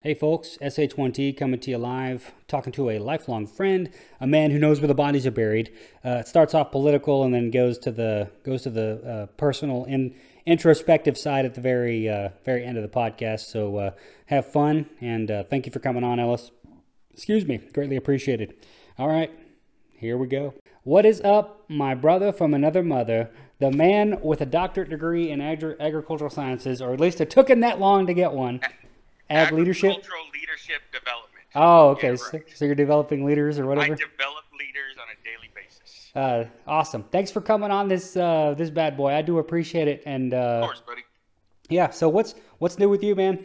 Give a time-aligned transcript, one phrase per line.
[0.00, 4.58] Hey folks, SH1T coming to you live, talking to a lifelong friend, a man who
[4.60, 5.72] knows where the bodies are buried.
[6.04, 9.84] Uh, it starts off political and then goes to the goes to the uh, personal
[9.86, 10.14] and
[10.46, 13.50] introspective side at the very uh, very end of the podcast.
[13.50, 13.90] So uh,
[14.26, 16.52] have fun and uh, thank you for coming on, Ellis.
[17.12, 18.54] Excuse me, greatly appreciated.
[18.98, 19.32] All right,
[19.90, 20.54] here we go.
[20.84, 23.30] What is up, my brother from another mother?
[23.58, 27.50] The man with a doctorate degree in agri- agricultural sciences, or at least it took
[27.50, 28.60] him that long to get one.
[29.30, 29.90] Ag leadership.
[29.90, 31.44] Agricultural leadership development.
[31.54, 32.10] Oh, okay.
[32.10, 32.44] Yeah, so, right.
[32.54, 33.92] so you're developing leaders or whatever.
[33.92, 36.10] I develop leaders on a daily basis.
[36.14, 37.04] Uh, awesome.
[37.04, 39.12] Thanks for coming on this uh, this bad boy.
[39.12, 40.02] I do appreciate it.
[40.06, 41.02] And Of uh, course, buddy.
[41.68, 41.90] yeah.
[41.90, 43.44] So what's what's new with you, man?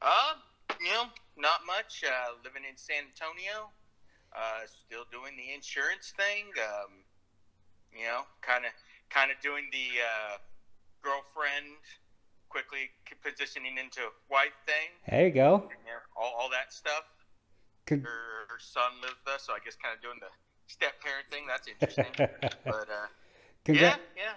[0.00, 0.34] Uh,
[0.80, 1.04] you know,
[1.36, 2.04] not much.
[2.06, 3.70] Uh, living in San Antonio.
[4.36, 6.46] Uh, still doing the insurance thing.
[6.62, 7.02] Um,
[7.92, 8.72] you know, kind of,
[9.10, 10.36] kind of doing the uh,
[11.02, 11.80] girlfriend,
[12.48, 12.90] quickly
[13.22, 14.88] positioning into wife thing.
[15.08, 15.68] There you go.
[16.16, 17.04] All, all that stuff.
[17.86, 20.28] Con- Her, her son lives with us, so I guess kind of doing the
[20.66, 21.44] step parent thing.
[21.46, 22.08] That's interesting.
[22.64, 23.08] but uh,
[23.68, 24.36] Yeah, yeah.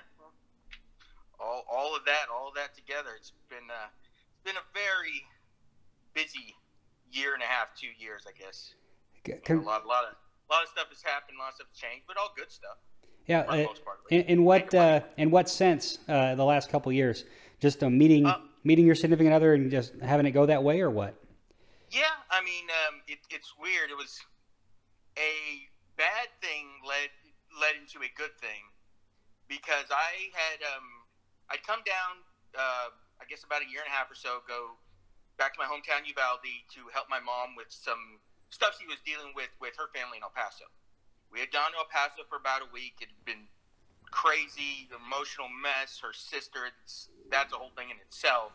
[1.40, 3.10] All, all of that, all of that together.
[3.18, 5.26] It's been uh, it's been a very
[6.14, 6.56] busy
[7.12, 8.74] year and a half, two years, I guess.
[9.26, 11.38] c- You know, con- a lot, a lot of, a lot of stuff has happened,
[11.40, 12.78] a lot of stuff has changed, but all good stuff.
[13.26, 13.44] yeah.
[13.44, 14.00] for the Uh, most part.
[14.12, 15.98] in, in what uh, in what sense?
[16.08, 17.26] Uh, the last couple years,
[17.62, 20.82] just uh, meeting Uh, meeting your significant other and just having it go that way,
[20.82, 21.16] or what?
[21.90, 23.90] Yeah, I mean, um, it, it's weird.
[23.90, 24.20] It was
[25.18, 25.68] a
[25.98, 27.10] bad thing led
[27.60, 28.70] led into a good thing
[29.48, 30.88] because I had um,
[31.50, 32.24] I'd come down,
[32.58, 32.90] uh,
[33.22, 34.80] I guess about a year and a half or so ago,
[35.38, 39.34] back to my hometown Uvalde to help my mom with some stuff she was dealing
[39.36, 40.66] with with her family in El Paso.
[41.30, 43.00] We had gone to El Paso for about a week.
[43.04, 43.48] It had been
[44.12, 46.00] crazy, emotional mess.
[46.04, 48.52] Her sister, it's, that's a whole thing in itself.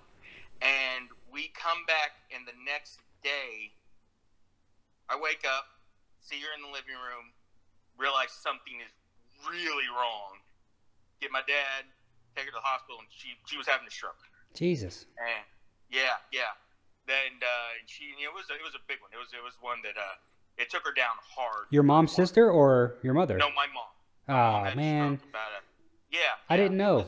[0.62, 3.72] And we come back, and the next day,
[5.08, 5.68] I wake up,
[6.20, 7.32] see her in the living room,
[7.98, 8.92] realize something is
[9.44, 10.40] really wrong.
[11.20, 11.88] Get my dad,
[12.36, 14.20] take her to the hospital, and she she was having a stroke.
[14.52, 15.08] Jesus.
[15.16, 15.44] And
[15.88, 16.56] yeah, yeah.
[17.06, 19.12] Then uh, and she, you know, it was a, it was a big one.
[19.12, 20.16] It was it was one that uh,
[20.58, 21.68] it took her down hard.
[21.70, 23.36] Your mom's sister or your mother?
[23.36, 23.92] No, my mom.
[24.28, 25.20] Oh Had a man.
[26.10, 26.18] Yeah,
[26.48, 26.62] I yeah.
[26.62, 27.06] didn't know.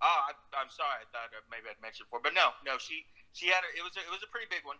[0.00, 1.02] I, I'm sorry.
[1.02, 2.78] I thought maybe I'd mentioned before, but no, no.
[2.78, 3.04] She
[3.34, 4.78] she had a, it was a, it was a pretty big one.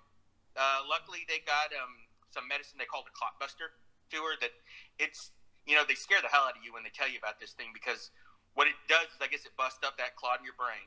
[0.54, 1.92] Uh, luckily, they got um,
[2.30, 3.74] some medicine they called a clot buster
[4.14, 4.34] to her.
[4.38, 4.54] That
[4.98, 5.34] it's
[5.66, 7.52] you know they scare the hell out of you when they tell you about this
[7.54, 8.14] thing because
[8.54, 10.86] what it does is I guess it busts up that clot in your brain,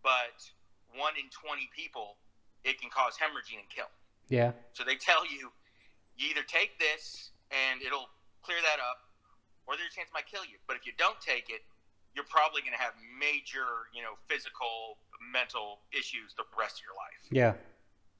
[0.00, 0.38] but
[0.94, 2.22] one in twenty people
[2.62, 3.90] it can cause hemorrhaging and kill.
[4.30, 4.54] Yeah.
[4.72, 5.50] So they tell you,
[6.14, 8.06] you either take this and it'll
[8.42, 9.02] clear that up,
[9.66, 10.62] or there's a chance it might kill you.
[10.66, 11.66] But if you don't take it,
[12.12, 16.96] you're probably going to have major, you know, physical, mental issues the rest of your
[16.96, 17.22] life.
[17.32, 17.56] Yeah.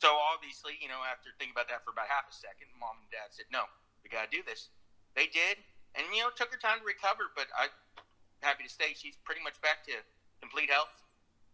[0.01, 3.11] So obviously, you know, after thinking about that for about half a second, mom and
[3.15, 3.71] dad said, "No,
[4.03, 4.73] we got to do this."
[5.15, 5.63] They did,
[5.95, 7.31] and you know, it took her time to recover.
[7.39, 7.71] But I'm
[8.43, 9.95] happy to say she's pretty much back to
[10.43, 10.91] complete health.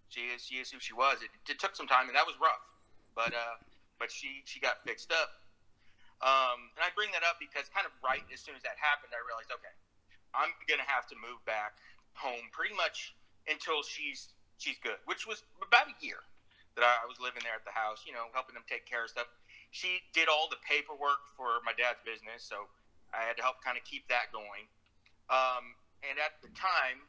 [0.08, 1.20] She is she is who she was.
[1.20, 2.64] It, it took some time, and that was rough,
[3.12, 3.60] but uh,
[4.00, 5.44] but she she got fixed up.
[6.24, 9.12] Um, and I bring that up because kind of right as soon as that happened,
[9.12, 9.74] I realized, okay,
[10.32, 11.76] I'm gonna have to move back
[12.18, 13.14] home pretty much
[13.46, 16.20] until she's she's good, which was about a year
[16.78, 19.10] that I, was living there at the house, you know, helping them take care of
[19.10, 19.26] stuff.
[19.74, 22.70] She did all the paperwork for my dad's business, so
[23.10, 24.70] I had to help kind of keep that going.
[25.26, 25.74] Um,
[26.06, 27.02] and at the time,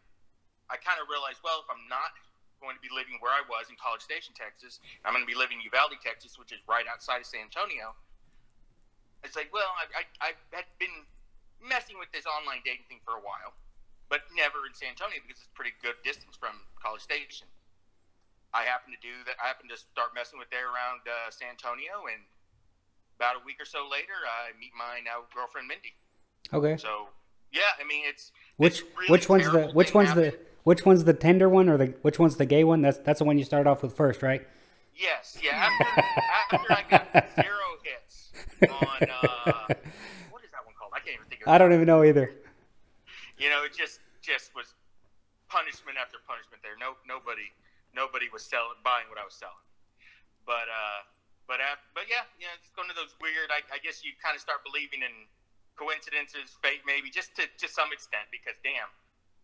[0.74, 2.18] I kind of realized, well, if I'm not
[2.58, 5.38] going to be living where I was in College Station, Texas, I'm going to be
[5.38, 7.94] living in Uvalde, Texas, which is right outside of San Antonio.
[9.24, 11.06] It's like, well, I, I, I had been
[11.62, 13.56] messing with this online dating thing for a while,
[14.10, 17.48] but never in San Antonio because it's a pretty good distance from College Station.
[18.54, 19.38] I happened to do that.
[19.38, 22.26] I happened to start messing with there around uh, San Antonio, and
[23.22, 25.94] about a week or so later, I meet my now girlfriend Mindy.
[26.50, 26.78] Okay.
[26.82, 27.14] So
[27.54, 31.04] yeah, I mean, it's Which this really which one's the which one's the which one's
[31.04, 32.82] the Tinder one or the which one's the gay one?
[32.82, 34.46] That's that's the one you start off with first, right?
[34.96, 35.70] Yes, yeah.
[35.70, 38.32] After, after I got zero hits
[38.64, 39.64] on uh,
[40.30, 40.92] what is that one called?
[40.94, 41.48] I can't even think of.
[41.48, 41.52] it.
[41.52, 42.34] I don't even know either.
[43.40, 44.76] You know, it just just was
[45.48, 46.62] punishment after punishment.
[46.62, 47.50] There, no nobody
[47.96, 49.66] nobody was selling buying what I was selling.
[50.46, 51.00] But uh,
[51.48, 53.50] but af but yeah, you know, it's one of those weird.
[53.50, 55.26] I, I guess you kind of start believing in
[55.80, 58.92] coincidences, fate, maybe just to to some extent because damn.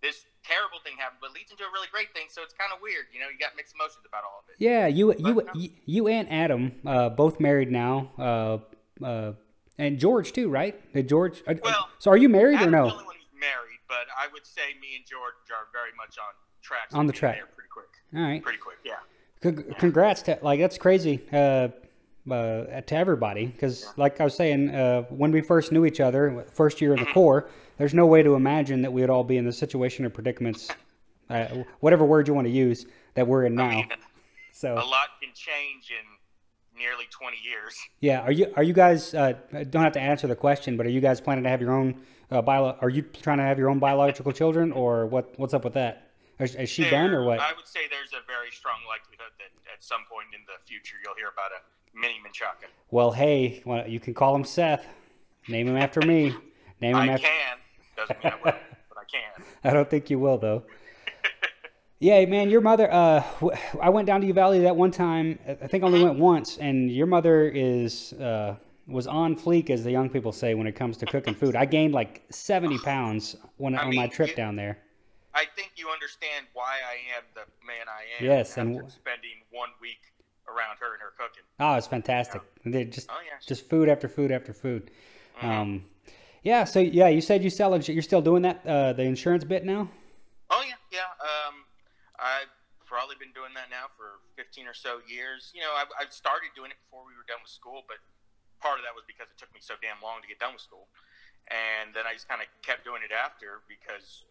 [0.03, 2.27] This terrible thing happened, but leads into a really great thing.
[2.29, 3.25] So it's kind of weird, you know.
[3.31, 4.55] You got mixed emotions about all of it.
[4.59, 5.53] Yeah, you you no.
[5.55, 8.57] you, you and Adam uh, both married now, uh,
[9.03, 9.31] uh,
[9.79, 10.75] and George too, right?
[10.93, 11.41] Did George?
[11.47, 12.83] uh, Well, so are you married or no?
[12.91, 16.33] only one who's married, but I would say me and George are very much on
[16.61, 16.87] track.
[16.93, 17.35] On the track.
[17.35, 17.85] there pretty quick.
[18.15, 18.41] All right.
[18.41, 18.93] Pretty quick, yeah.
[19.41, 20.21] Con- Congrats!
[20.23, 21.21] To, like that's crazy.
[21.31, 21.69] Uh,
[22.29, 26.45] uh, to everybody because, like I was saying, uh, when we first knew each other,
[26.53, 27.47] first year in the Corps,
[27.77, 30.71] there's no way to imagine that we would all be in the situation or predicaments,
[31.29, 31.45] uh,
[31.81, 33.65] whatever word you want to use, that we're in now.
[33.65, 33.89] I mean,
[34.51, 37.75] So a lot can change in nearly 20 years.
[37.99, 39.33] yeah, are you are you guys uh,
[39.69, 42.01] don't have to answer the question, but are you guys planning to have your own
[42.31, 42.77] uh, bio?
[42.81, 45.33] Are you trying to have your own biological children, or what?
[45.37, 46.11] What's up with that?
[46.39, 47.39] Is, is she done or what?
[47.39, 50.95] I would say there's a very strong likelihood that at some point in the future
[51.03, 52.67] you'll hear about a mini Menchaca.
[52.91, 54.85] Well, hey, well, you can call him Seth.
[55.47, 56.35] Name him after me.
[56.81, 57.27] Name him I after.
[57.27, 57.57] I can.
[57.95, 59.45] Doesn't mean I will, but I can.
[59.63, 60.63] I don't think you will though.
[61.99, 62.91] Yeah, man, your mother.
[62.91, 63.23] Uh,
[63.81, 65.39] I went down to Uvalde that one time.
[65.47, 68.57] I I think I only went once, and your mother is uh,
[68.87, 71.55] was on fleek, as the young people say, when it comes to cooking food.
[71.55, 74.79] I gained like seventy pounds when I on my trip you- down there.
[75.33, 78.25] I think you understand why I am the man I am.
[78.25, 79.99] Yes, after and spending one week
[80.47, 81.43] around her and her cooking.
[81.59, 82.41] Oh, it's fantastic.
[82.63, 83.33] They just Oh yeah.
[83.45, 84.91] just food after food after food.
[85.39, 85.49] Mm-hmm.
[85.49, 85.85] Um,
[86.43, 86.63] yeah.
[86.63, 87.73] So yeah, you said you sell.
[87.73, 89.89] ins- You're still doing that uh, the insurance bit now.
[90.51, 90.99] Oh yeah, yeah.
[91.19, 91.65] Um,
[92.17, 92.47] I've
[92.85, 95.51] probably been doing that now for 15 or so years.
[95.53, 97.97] You know, I've, I've started doing it before we were done with school, but
[98.59, 100.63] part of that was because it took me so damn long to get done with
[100.63, 100.87] school,
[101.49, 104.25] and then I just kind of kept doing it after because,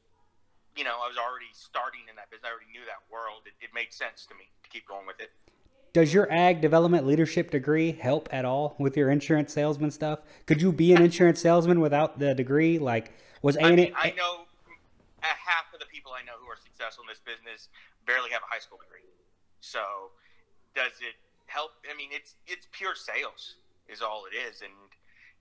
[0.75, 2.49] you know, I was already starting in that business.
[2.49, 3.47] I already knew that world.
[3.47, 5.31] It, it made sense to me to keep going with it.
[5.95, 10.27] Does your ag development leadership degree help at all with your insurance salesman stuff?
[10.47, 12.81] Could you be an insurance salesman without the degree?
[12.81, 14.47] Like, was I A mean, I know
[15.23, 17.69] a half of the people I know who are successful in this business
[18.07, 19.07] barely have a high school degree.
[19.61, 20.11] So,
[20.75, 21.15] does it
[21.47, 21.71] help?
[21.89, 23.55] I mean, it's it's pure sales
[23.89, 24.73] is all it is, and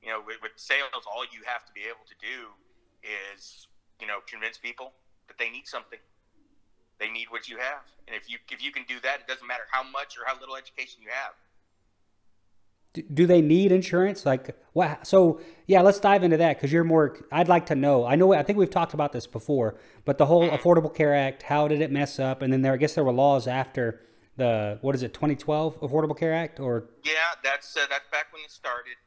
[0.02, 2.52] you know, with, with sales, all you have to be able to do
[3.04, 3.68] is
[4.00, 4.94] you know convince people
[5.28, 6.00] that they need something.
[7.00, 9.48] They need what you have, and if you if you can do that, it doesn't
[9.48, 11.34] matter how much or how little education you have.
[12.94, 14.26] do, do they need insurance?
[14.26, 15.06] Like, what?
[15.06, 17.18] So yeah, let's dive into that because you're more.
[17.32, 18.06] I'd like to know.
[18.06, 18.34] I know.
[18.34, 19.76] I think we've talked about this before,
[20.06, 20.56] but the whole mm-hmm.
[20.56, 21.44] Affordable Care Act.
[21.44, 22.42] How did it mess up?
[22.42, 24.02] And then there, I guess there were laws after
[24.36, 27.14] the what is it, 2012 Affordable Care Act, or Yeah,
[27.44, 28.98] that's uh, that's back when it started.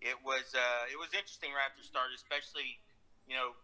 [0.00, 2.78] It was uh, it was interesting right after started, especially
[3.26, 3.58] you know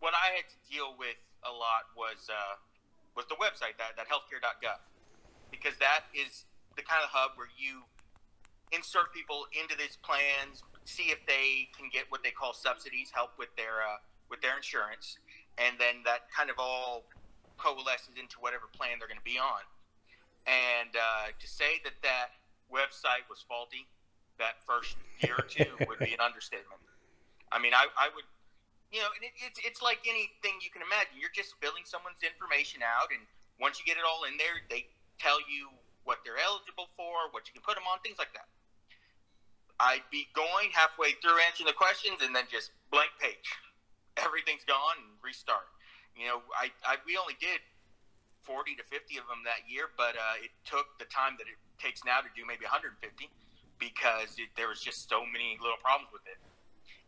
[0.00, 2.58] what I had to deal with a lot was uh,
[3.14, 4.82] was the website that that healthcare.gov
[5.50, 7.82] because that is the kind of hub where you
[8.72, 13.34] insert people into these plans, see if they can get what they call subsidies, help
[13.38, 13.98] with their uh,
[14.30, 15.18] with their insurance,
[15.58, 17.06] and then that kind of all
[17.58, 19.62] coalesces into whatever plan they're going to be on.
[20.50, 22.34] And uh, to say that that
[22.66, 23.86] website was faulty
[24.42, 26.82] that first year or two would be an understatement.
[27.54, 28.26] I mean, I, I would,
[28.90, 31.14] you know, and it, it's it's like anything you can imagine.
[31.14, 33.22] You're just filling someone's information out, and
[33.62, 34.90] once you get it all in there, they
[35.22, 35.70] tell you
[36.02, 38.48] what they're eligible for, what you can put them on, things like that.
[39.78, 43.46] I'd be going halfway through answering the questions, and then just blank page.
[44.18, 45.70] Everything's gone, and restart.
[46.18, 47.62] You know, I, I we only did
[48.44, 51.58] 40 to 50 of them that year, but uh, it took the time that it
[51.76, 52.96] takes now to do maybe 150
[53.80, 56.36] because it, there was just so many little problems with it.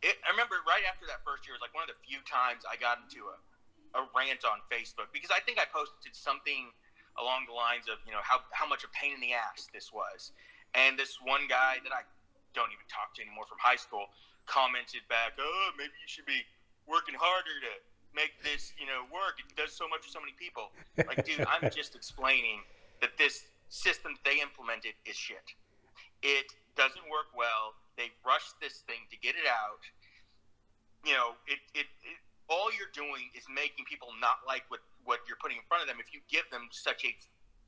[0.01, 0.17] it.
[0.25, 2.81] I remember right after that first year was like one of the few times I
[2.81, 3.37] got into a,
[3.97, 6.73] a rant on Facebook because I think I posted something
[7.21, 9.93] along the lines of you know how, how much a pain in the ass this
[9.93, 10.33] was,
[10.73, 12.09] and this one guy that I
[12.57, 14.09] don't even talk to anymore from high school
[14.49, 16.41] commented back, oh maybe you should be
[16.89, 17.73] working harder to
[18.15, 19.41] make this you know work.
[19.41, 20.71] It does so much for so many people.
[20.97, 22.61] Like, dude, I'm just explaining
[23.01, 25.57] that this system they implemented is shit.
[26.23, 27.75] It doesn't work well.
[27.97, 29.83] They rushed this thing to get it out.
[31.05, 32.17] You know, it, it, it
[32.49, 35.89] all you're doing is making people not like what, what you're putting in front of
[35.89, 37.13] them if you give them such a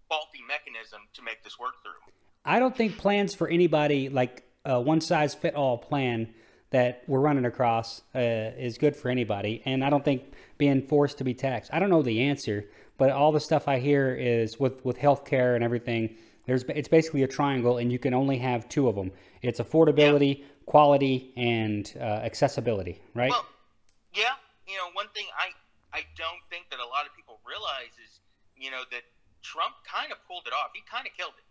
[0.09, 2.01] faulty mechanism to make this work through.
[2.45, 6.33] I don't think plans for anybody like a one size fit all plan
[6.71, 9.62] that we're running across uh, is good for anybody.
[9.64, 11.71] And I don't think being forced to be taxed.
[11.73, 12.66] I don't know the answer,
[12.99, 16.16] but all the stuff I hear is with with healthcare and everything.
[16.47, 19.12] There's it's basically a triangle, and you can only have two of them.
[19.40, 23.00] It's affordability, quality, and uh, accessibility.
[23.14, 23.30] Right?
[23.30, 23.47] Well,
[24.14, 24.37] yeah,
[24.68, 25.50] you know, one thing I
[25.97, 28.21] I don't think that a lot of people realize is,
[28.56, 29.02] you know, that
[29.42, 30.71] Trump kind of pulled it off.
[30.75, 31.47] He kind of killed it,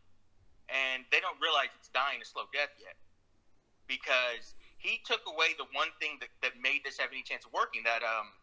[0.70, 2.96] and they don't realize it's dying a slow death yet,
[3.88, 4.54] because
[4.84, 7.82] he took away the one thing that, that made this have any chance of working
[7.88, 8.36] that um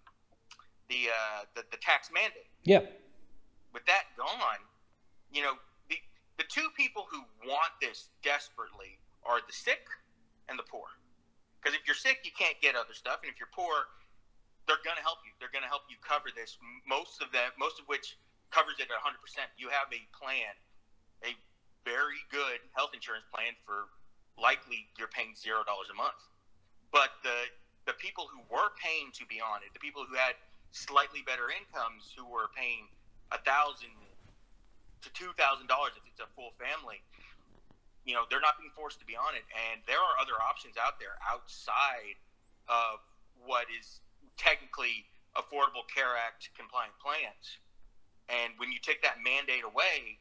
[0.88, 2.48] the uh the, the tax mandate.
[2.64, 2.82] yeah
[3.72, 4.64] With that gone,
[5.30, 5.54] you know,
[5.88, 6.00] the
[6.40, 9.84] the two people who want this desperately are the sick
[10.48, 10.88] and the poor.
[11.60, 13.92] Because if you're sick, you can't get other stuff, and if you're poor,
[14.64, 15.36] they're going to help you.
[15.36, 16.56] They're going to help you cover this.
[16.88, 18.16] Most of them, most of which
[18.48, 19.12] covers it at 100%.
[19.60, 20.56] You have a plan,
[21.20, 21.36] a
[21.84, 23.92] very good health insurance plan for
[24.38, 26.20] likely you're paying zero dollars a month.
[26.92, 27.50] But the
[27.86, 30.36] the people who were paying to be on it, the people who had
[30.70, 32.86] slightly better incomes, who were paying
[33.32, 33.94] a thousand
[35.02, 37.00] to two thousand dollars if it's a full family,
[38.04, 39.46] you know, they're not being forced to be on it.
[39.54, 42.18] And there are other options out there outside
[42.68, 43.00] of
[43.40, 44.00] what is
[44.36, 47.60] technically Affordable Care Act compliant plans.
[48.30, 50.18] And when you take that mandate away,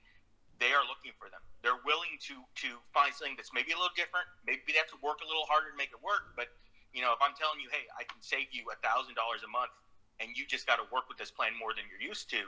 [0.60, 1.40] they are looking for them.
[1.64, 2.36] They're willing to
[2.68, 4.28] to find something that's maybe a little different.
[4.44, 6.36] Maybe they have to work a little harder to make it work.
[6.36, 6.52] But
[6.92, 9.52] you know, if I'm telling you, hey, I can save you a thousand dollars a
[9.52, 9.72] month,
[10.20, 12.44] and you just got to work with this plan more than you're used to,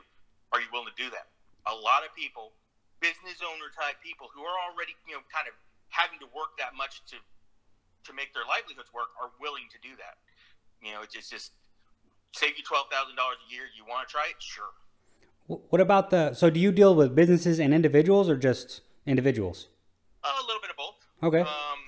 [0.51, 1.31] are you willing to do that?
[1.69, 2.51] A lot of people,
[2.99, 5.55] business owner type people who are already you know kind of
[5.91, 7.17] having to work that much to
[8.07, 10.17] to make their livelihoods work are willing to do that.
[10.81, 11.53] You know, it's just, just
[12.33, 13.69] save you twelve thousand dollars a year.
[13.71, 14.39] You want to try it?
[14.41, 14.73] Sure.
[15.69, 16.33] What about the?
[16.33, 19.67] So, do you deal with businesses and individuals, or just individuals?
[20.23, 20.95] A little bit of both.
[21.23, 21.41] Okay.
[21.41, 21.79] Um,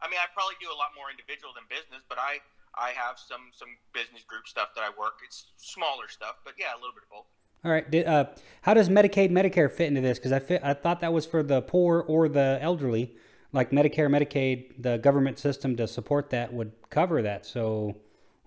[0.00, 2.38] I mean, I probably do a lot more individual than business, but I
[2.74, 5.14] I have some some business group stuff that I work.
[5.24, 7.26] It's smaller stuff, but yeah, a little bit of both.
[7.62, 7.90] All right.
[7.90, 8.24] Did, uh,
[8.62, 10.18] how does Medicaid, Medicare fit into this?
[10.18, 13.14] Because I fit, I thought that was for the poor or the elderly,
[13.52, 14.82] like Medicare, Medicaid.
[14.82, 17.44] The government system to support that would cover that.
[17.44, 17.96] So,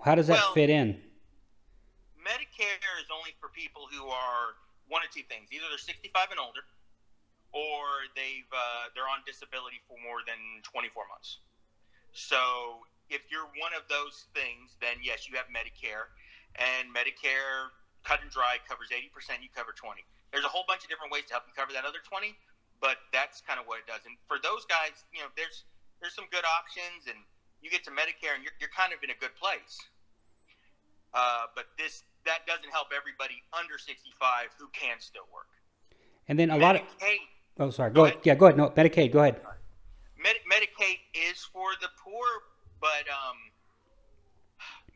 [0.03, 1.00] how does that Well- fit in?
[2.25, 4.58] Medicare is only people who are
[4.90, 6.66] one of two things: either they're 65 and older,
[7.54, 11.40] or they've uh, they're on disability for more than 24 months.
[12.14, 16.10] So if you're one of those things, then yes, you have Medicare,
[16.58, 19.42] and Medicare cut and dry covers 80%.
[19.42, 20.04] You cover 20.
[20.34, 22.34] There's a whole bunch of different ways to help you cover that other 20,
[22.82, 24.02] but that's kind of what it does.
[24.10, 25.66] And for those guys, you know, there's
[26.02, 27.16] there's some good options, and
[27.64, 29.80] you get to Medicare, and you're, you're kind of in a good place.
[31.14, 35.48] Uh, but this that doesn't help everybody under 65 who can still work.
[36.27, 36.82] And then a lot of.
[36.82, 37.18] Medicaid,
[37.60, 37.92] Oh, sorry.
[37.92, 38.18] Go Go, ahead.
[38.24, 38.58] Yeah, go ahead.
[38.58, 39.12] No, Medicaid.
[39.13, 39.39] Go ahead.
[40.18, 42.25] Med- Medicaid is for the poor,
[42.82, 43.38] but um,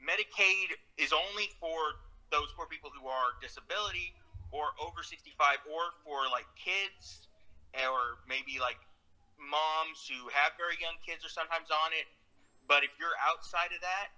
[0.01, 4.15] Medicaid is only for those poor people who are disability
[4.49, 5.37] or over 65,
[5.69, 7.27] or for like kids,
[7.75, 8.79] or maybe like
[9.37, 12.07] moms who have very young kids are sometimes on it.
[12.65, 14.16] But if you're outside of that,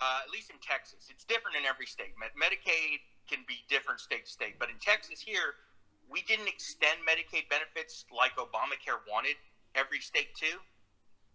[0.00, 2.14] uh, at least in Texas, it's different in every state.
[2.18, 5.54] Med- Medicaid can be different state to state, but in Texas here,
[6.08, 9.36] we didn't extend Medicaid benefits like Obamacare wanted
[9.74, 10.60] every state to.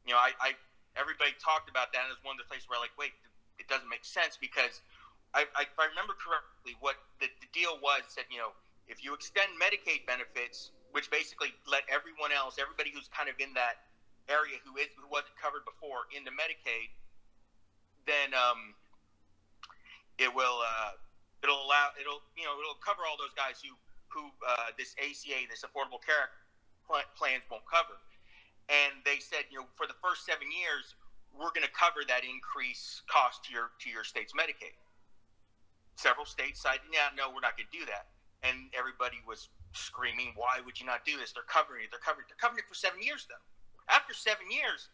[0.06, 0.54] You know, I, I
[0.96, 3.14] everybody talked about that, was one of the places where like, wait,
[3.60, 4.82] it doesn't make sense because
[5.34, 8.56] I, I, if I remember correctly, what the, the deal was said, you know,
[8.88, 13.54] if you extend Medicaid benefits, which basically let everyone else, everybody who's kind of in
[13.54, 13.78] that
[14.30, 16.90] area who is who wasn't covered before into Medicaid,
[18.08, 18.74] then um,
[20.18, 20.96] it will uh,
[21.44, 23.76] it'll allow it'll you know it'll cover all those guys who
[24.10, 26.32] who uh, this ACA this Affordable Care
[26.88, 28.00] pl- plans won't cover.
[28.68, 30.96] And they said, you know, for the first seven years,
[31.32, 34.76] we're going to cover that increase cost to your to your state's Medicaid.
[35.96, 38.12] Several states said, yeah, no, we're not going to do that.
[38.46, 41.34] And everybody was screaming, why would you not do this?
[41.34, 41.90] They're covering it.
[41.90, 42.30] They're covering it.
[42.30, 43.42] They're covering it for seven years, though.
[43.90, 44.90] After seven years,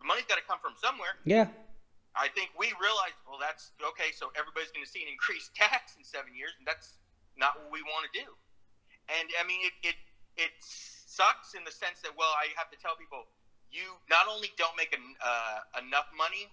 [0.00, 1.16] the money's got to come from somewhere.
[1.24, 1.48] Yeah.
[2.14, 4.14] I think we realized, well, that's okay.
[4.14, 6.98] So everybody's going to see an increased tax in seven years, and that's
[7.34, 8.28] not what we want to do.
[9.10, 9.98] And I mean, it it
[10.38, 13.30] it sucks in the sense that, well, I have to tell people,
[13.70, 16.50] you not only don't make an, uh, enough money,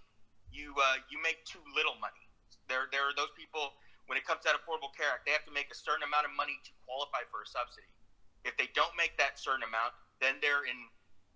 [0.49, 2.25] you uh, you make too little money.
[2.65, 3.77] There there are those people
[4.09, 6.27] when it comes to that Affordable Care Act, they have to make a certain amount
[6.27, 7.87] of money to qualify for a subsidy.
[8.43, 10.89] If they don't make that certain amount, then they're in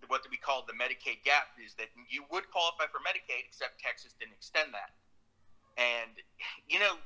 [0.08, 1.56] what we call the Medicaid gap.
[1.56, 4.92] Is that you would qualify for Medicaid, except Texas didn't extend that.
[5.76, 6.16] And
[6.68, 7.00] you know,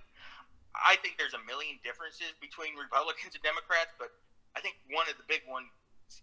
[0.74, 4.14] I think there's a million differences between Republicans and Democrats, but
[4.54, 5.70] I think one of the big ones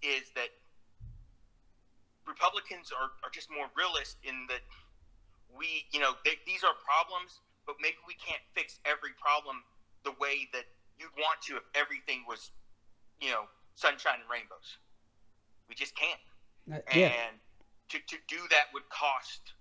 [0.04, 0.52] is that
[2.28, 4.64] Republicans are, are just more realist in that
[5.48, 9.64] we, you know, they, these are problems, but maybe we can't fix every problem
[10.04, 10.68] the way that
[11.00, 12.52] you'd want to if everything was,
[13.24, 14.78] you know, sunshine and rainbows.
[15.72, 16.20] We just can't.
[16.72, 17.08] Uh, yeah.
[17.08, 17.40] And
[17.90, 19.54] to, to do that would cost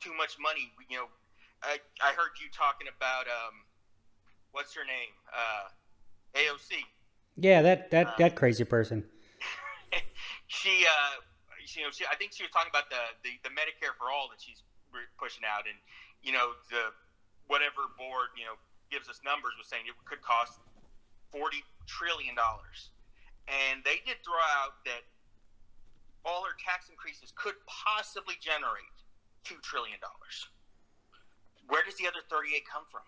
[0.00, 0.72] too much money.
[0.90, 1.06] You know,
[1.62, 3.62] I, I heard you talking about um,
[4.50, 6.82] what's her name, uh, AOC.
[7.36, 7.62] Yeah.
[7.62, 9.04] That that Uh, that crazy person.
[10.48, 11.22] she, uh,
[11.74, 14.28] you know, she, I think she was talking about the, the, the Medicare for all
[14.30, 14.62] that she's
[15.18, 15.78] pushing out, and
[16.22, 16.92] you know, the
[17.48, 18.56] whatever board you know
[18.90, 20.60] gives us numbers was saying it could cost
[21.32, 22.92] forty trillion dollars,
[23.48, 25.02] and they did throw out that
[26.24, 28.96] all her tax increases could possibly generate
[29.44, 30.48] two trillion dollars.
[31.68, 33.02] Where does the other thirty-eight come from?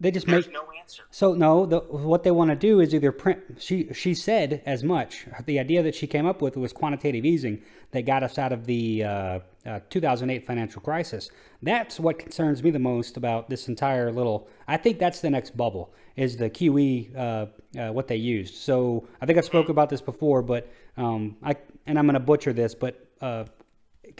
[0.00, 1.02] they just There's make no answer.
[1.10, 1.66] so no.
[1.66, 3.40] The, what they want to do is either print.
[3.58, 5.26] She she said as much.
[5.44, 8.64] The idea that she came up with was quantitative easing that got us out of
[8.64, 11.30] the uh, uh, 2008 financial crisis.
[11.62, 14.48] That's what concerns me the most about this entire little.
[14.66, 17.46] I think that's the next bubble is the QE uh,
[17.78, 18.54] uh, what they used.
[18.54, 22.20] So I think I've spoken about this before, but um, I and I'm going to
[22.20, 23.44] butcher this, but uh,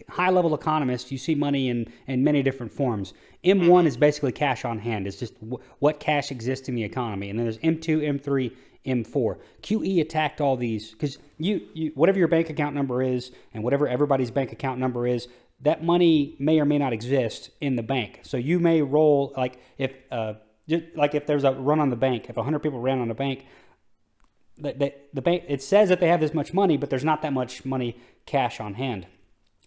[0.09, 3.13] high level economists, you see money in, in many different forms.
[3.45, 5.07] M1 is basically cash on hand.
[5.07, 7.31] It's just w- what cash exists in the economy.
[7.31, 8.55] And then there's M2, M3,
[8.87, 9.39] M4.
[9.63, 13.87] QE attacked all these because you, you whatever your bank account number is and whatever
[13.89, 15.29] everybody's bank account number is,
[15.63, 18.21] that money may or may not exist in the bank.
[18.23, 20.35] So you may roll like if uh,
[20.69, 23.15] just like if there's a run on the bank, if 100 people ran on the
[23.15, 23.45] bank,
[24.63, 27.33] the, the, bank it says that they have this much money, but there's not that
[27.33, 29.07] much money cash on hand.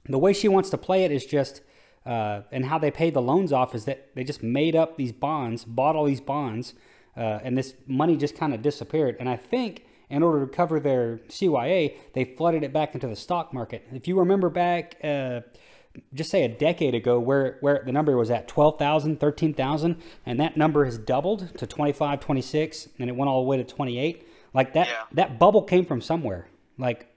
[0.06, 1.62] The way she wants to play it is just
[2.06, 5.12] uh, and how they pay the loans off is that they just made up these
[5.12, 6.74] bonds bought all these bonds
[7.16, 9.16] uh, and this money just kind of disappeared.
[9.20, 13.16] And i think in order to cover their cya they flooded it back into the
[13.16, 13.88] stock market.
[13.94, 15.42] If you remember back uh,
[16.14, 20.58] just say a decade ago where, where the number was at 12,000, 13,000, and that
[20.58, 24.28] number has doubled to 25, 26, and it went all the way to 28.
[24.54, 25.04] Like that, Yeah.
[25.14, 26.48] that bubble came from somewhere.
[26.78, 27.08] Like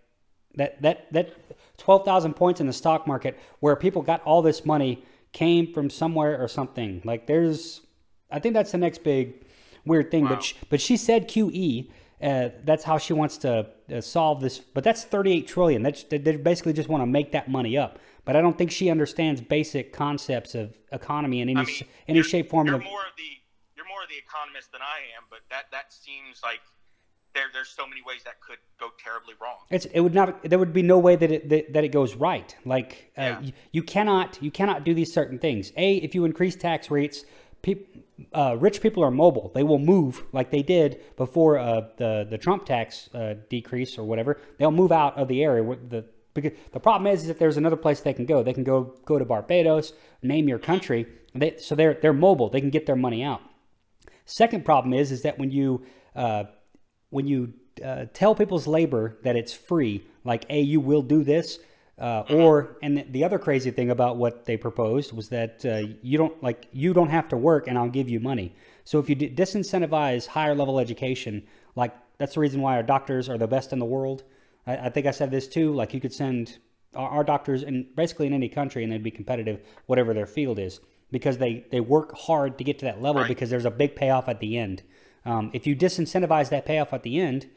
[0.55, 1.33] that, that, that
[1.79, 6.43] 12,000 points in the stock market where people got all this money came from somewhere
[6.43, 7.03] or something.
[7.05, 7.83] Like there's,
[8.31, 9.45] I think that's the next big
[9.85, 10.27] weird thing.
[10.27, 11.91] But, sh but she said QE.
[12.23, 14.59] Uh, that's how she wants to uh, solve this.
[14.59, 15.83] But that's 38 trillion.
[15.83, 17.99] That's, they basically just want to make that money up.
[18.25, 22.23] But I don't think she understands basic concepts of economy in any I mean, any
[22.23, 22.67] shape, form.
[22.67, 23.23] You're Of, more of the
[23.77, 26.61] you're more of the economist than I am, but that that seems like
[27.37, 29.57] there there's so many ways that could go terribly wrong.
[29.71, 32.15] It's it would not there would be no way that it that, that it goes
[32.29, 32.51] right.
[32.65, 33.41] Like uh, Yeah.
[33.47, 35.73] you, you cannot you cannot do these certain things.
[35.77, 37.25] A if you increase tax rates,
[37.63, 37.79] peop,
[38.33, 39.53] uh, rich people are mobile.
[39.55, 44.05] They will move like they did before uh, the the Trump tax uh, decrease or
[44.05, 44.41] whatever.
[44.59, 45.63] They'll move out of the area.
[45.89, 48.43] The because the problem is, is that there's another place they can go.
[48.43, 51.07] They can go go to Barbados, name your country.
[51.35, 52.49] They, so they're they're mobile.
[52.51, 53.41] They can get their money out.
[54.27, 55.85] Second problem is is that when you
[56.15, 56.45] uh,
[57.11, 57.53] when you
[57.85, 61.59] uh, tell people's labor that it's free, like, hey, you will do this,
[61.99, 66.19] uh, or and the other crazy thing about what they proposed was that uh, you
[66.19, 68.55] don't like you don't have to work and I'll give you money.
[68.85, 73.29] So if you di- disincentivize higher level education, like that's the reason why our doctors
[73.31, 74.25] are the best in the world.
[74.67, 75.73] I, I think I said this too.
[75.73, 76.59] Like you could send
[76.95, 80.59] our, our doctors in basically in any country and they'd be competitive, whatever their field
[80.59, 83.29] is, because they they work hard to get to that level Right.
[83.29, 84.83] because there's a big payoff at the end.
[85.27, 87.49] Um, if you disincentivize that payoff at the end,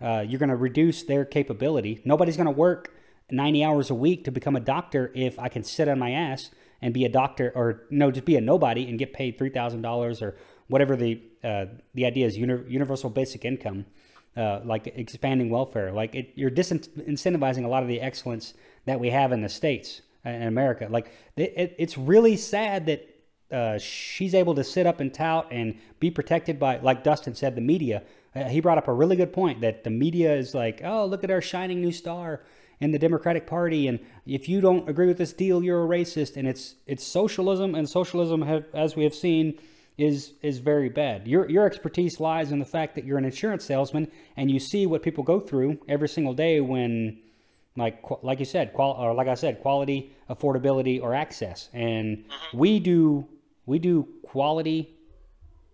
[0.00, 2.00] uh, you're going to reduce their capability.
[2.04, 2.92] Nobody's going to work
[3.30, 6.50] 90 hours a week to become a doctor if I can sit on my ass
[6.80, 9.82] and be a doctor, or no, just be a nobody and get paid three thousand
[9.82, 10.36] dollars or
[10.68, 12.38] whatever the uh, the idea is.
[12.38, 13.84] Uni- universal basic income,
[14.36, 15.92] uh, like expanding welfare.
[15.92, 18.54] Like it, you're disincentivizing a lot of the excellence
[18.86, 20.86] that we have in the states uh, in America.
[20.88, 23.08] Like it, it's really sad that
[23.50, 27.54] uh, she's able to sit up and tout and be protected by, like Dustin said,
[27.54, 28.02] the media.
[28.34, 31.24] Uh, he brought up a really good point that the media is like, oh, look
[31.24, 32.42] at our shining new star
[32.80, 36.36] in the Democratic Party, and if you don't agree with this deal, you're a racist.
[36.36, 39.58] And it's it's socialism, and socialism, have, as we have seen,
[39.96, 41.26] is is very bad.
[41.26, 44.86] Your your expertise lies in the fact that you're an insurance salesman and you see
[44.86, 47.18] what people go through every single day when
[47.76, 51.68] like like you said, qual- or like I said, quality, affordability, or access.
[51.72, 53.26] And we do
[53.68, 54.96] we do quality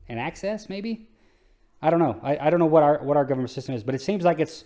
[0.08, 1.08] and access, maybe.
[1.80, 2.18] I don't know.
[2.22, 4.40] I, I don't know what our what our government system is, but it seems like
[4.40, 4.64] it's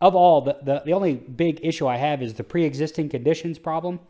[0.00, 4.00] of all the, the the only big issue I have is the pre-existing conditions problem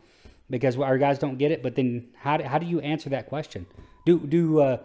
[0.49, 1.61] because our guys don't get it.
[1.61, 3.65] But then how do, how do you answer that question?
[4.05, 4.77] Do do uh,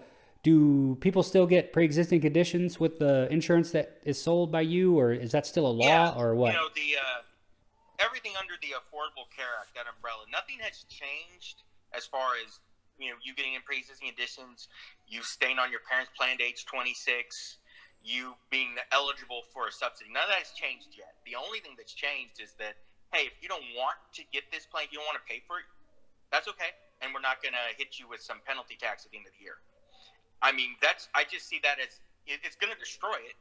[0.43, 5.13] do people still get pre-existing conditions with the insurance that is sold by you, or
[5.13, 6.53] is that still a law, or what?
[6.53, 10.25] You know the uh, everything under the Affordable Care Act, that umbrella.
[10.33, 11.63] Nothing has changed
[11.97, 12.59] as far as
[13.01, 14.69] you know you getting in pre-existing conditions,
[15.09, 17.59] you staying on your parents' plan to age 26,
[18.05, 20.13] you being eligible for a subsidy.
[20.13, 21.17] None of that has changed yet.
[21.25, 22.77] The only thing that's changed is that
[23.11, 25.59] hey, if you don't want to get this plan, you don't want to pay for
[25.59, 25.67] it,
[26.31, 26.71] that's okay,
[27.03, 29.35] and we're not going to hit you with some penalty tax at the end of
[29.35, 29.59] the year.
[30.41, 33.37] I mean, that's I just see that as it, it's going to destroy it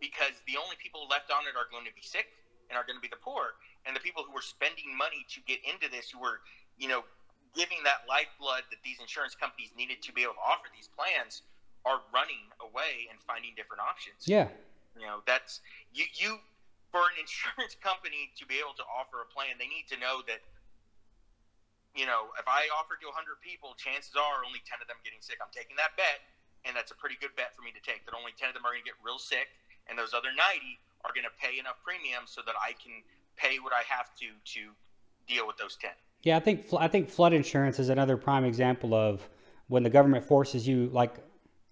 [0.00, 2.32] because the only people left on it are going to be sick
[2.72, 5.38] and are going to be the poor, and the people who were spending money to
[5.44, 6.40] get into this, who were
[6.80, 7.04] you know
[7.54, 11.42] giving that lifeblood that these insurance companies needed to be able to offer these plans,
[11.84, 14.28] are running away and finding different options.
[14.28, 14.48] yeah,
[14.98, 15.60] You know, that's
[15.92, 16.38] you you
[16.92, 20.20] for an insurance company to be able to offer a plan, they need to know
[20.28, 20.44] that
[21.96, 25.18] you know, if I offer to 100 people, chances are only 10 of them getting
[25.18, 25.42] sick.
[25.42, 26.22] I'm taking that bet.
[26.64, 28.04] and that's a pretty good bet for me to take.
[28.04, 29.48] That only ten of them are going to get real sick,
[29.88, 30.76] and those other ninety
[31.08, 33.00] are going to pay enough premium so that I can
[33.40, 34.28] pay what I have to
[34.60, 34.76] to
[35.24, 35.96] deal with those ten.
[36.22, 39.28] Yeah, I think I think flood insurance is another prime example of
[39.68, 40.90] when the government forces you.
[40.92, 41.14] Like,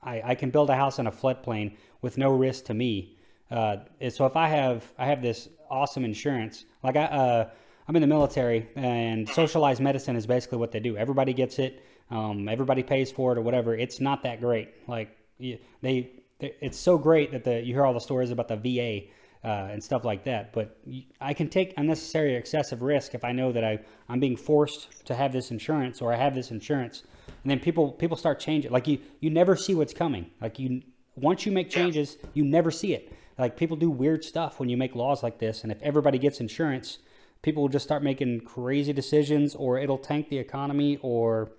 [0.02, 3.16] I, I can build a house in a floodplain with no risk to me.
[3.50, 3.78] Uh,
[4.10, 7.50] so if I have I have this awesome insurance, like I uh,
[7.86, 10.96] I'm in the military, and socialized medicine is basically what they do.
[10.96, 11.84] Everybody gets it.
[12.10, 13.74] Um, everybody pays for it or whatever.
[13.74, 14.70] It's not that great.
[14.86, 18.56] Like they, they it's so great that the you hear all the stories about the
[18.56, 19.08] VA
[19.44, 20.52] uh, and stuff like that.
[20.52, 20.78] But
[21.20, 25.14] I can take unnecessary excessive risk if I know that I, I'm being forced to
[25.14, 27.04] have this insurance or I have this insurance.
[27.42, 28.72] And then people people start changing.
[28.72, 30.30] Like you you never see what's coming.
[30.40, 30.82] Like you
[31.14, 33.12] once you make changes, you never see it.
[33.38, 35.62] Like people do weird stuff when you make laws like this.
[35.62, 36.98] And if everybody gets insurance,
[37.42, 41.52] people will just start making crazy decisions, or it'll tank the economy, or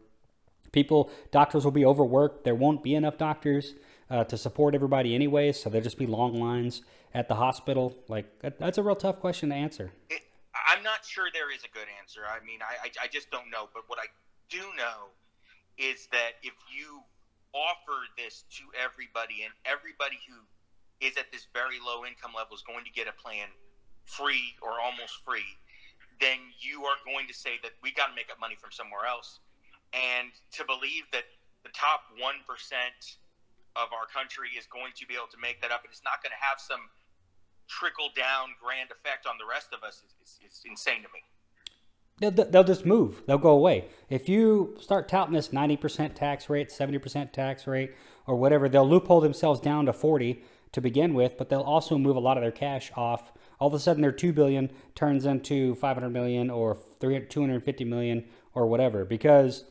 [0.71, 2.43] people doctors will be overworked.
[2.43, 3.75] There won't be enough doctors
[4.09, 6.81] uh, to support everybody anyway, so there'll just be long lines
[7.13, 7.95] at the hospital?
[8.07, 8.27] Like
[8.59, 9.91] that's a real tough question to answer.
[10.09, 10.21] It,
[10.53, 12.21] I'm not sure there is a good answer.
[12.25, 13.69] I mean, I, I, I just don't know.
[13.73, 14.07] But what I
[14.49, 15.13] do know
[15.77, 17.01] is that if you
[17.53, 20.37] offer this to everybody, and everybody who
[21.01, 23.47] is at this very low income level is going to get a plan
[24.05, 25.57] free or almost free,
[26.19, 29.07] then you are going to say that we got to make up money from somewhere
[29.07, 29.39] else.
[29.95, 31.25] And to believe that
[31.63, 32.43] the top 1%
[33.75, 36.21] of our country is going to be able to make that up and it's not
[36.23, 36.89] going to have some
[37.69, 41.21] trickle down grand effect on the rest of us is, is insane to me.
[42.19, 43.23] They'll, they'll just move.
[43.25, 43.85] They'll go away.
[44.09, 47.95] If you start touting this 90% tax rate, 70% tax rate,
[48.27, 52.15] or whatever, they'll loophole themselves down to 40 to begin with, but they'll also move
[52.15, 53.31] a lot of their cash off.
[53.59, 58.67] All of a sudden, their 2 billion turns into 500 million or 250 million or
[58.67, 59.05] whatever.
[59.05, 59.65] Because,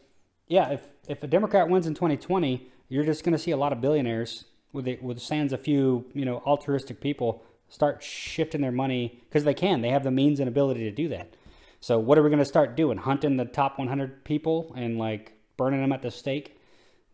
[0.46, 3.72] yeah, if, if a Democrat wins in 2020, you're just going to see a lot
[3.72, 8.72] of billionaires with, the, with sans a few, you know, altruistic people start shifting their
[8.72, 9.82] money because they can.
[9.82, 11.34] They have the means and ability to do that.
[11.80, 12.98] So what are we going to start doing?
[12.98, 16.58] Hunting the top 100 people and like burning them at the stake?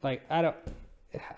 [0.02, 0.56] Like I don't,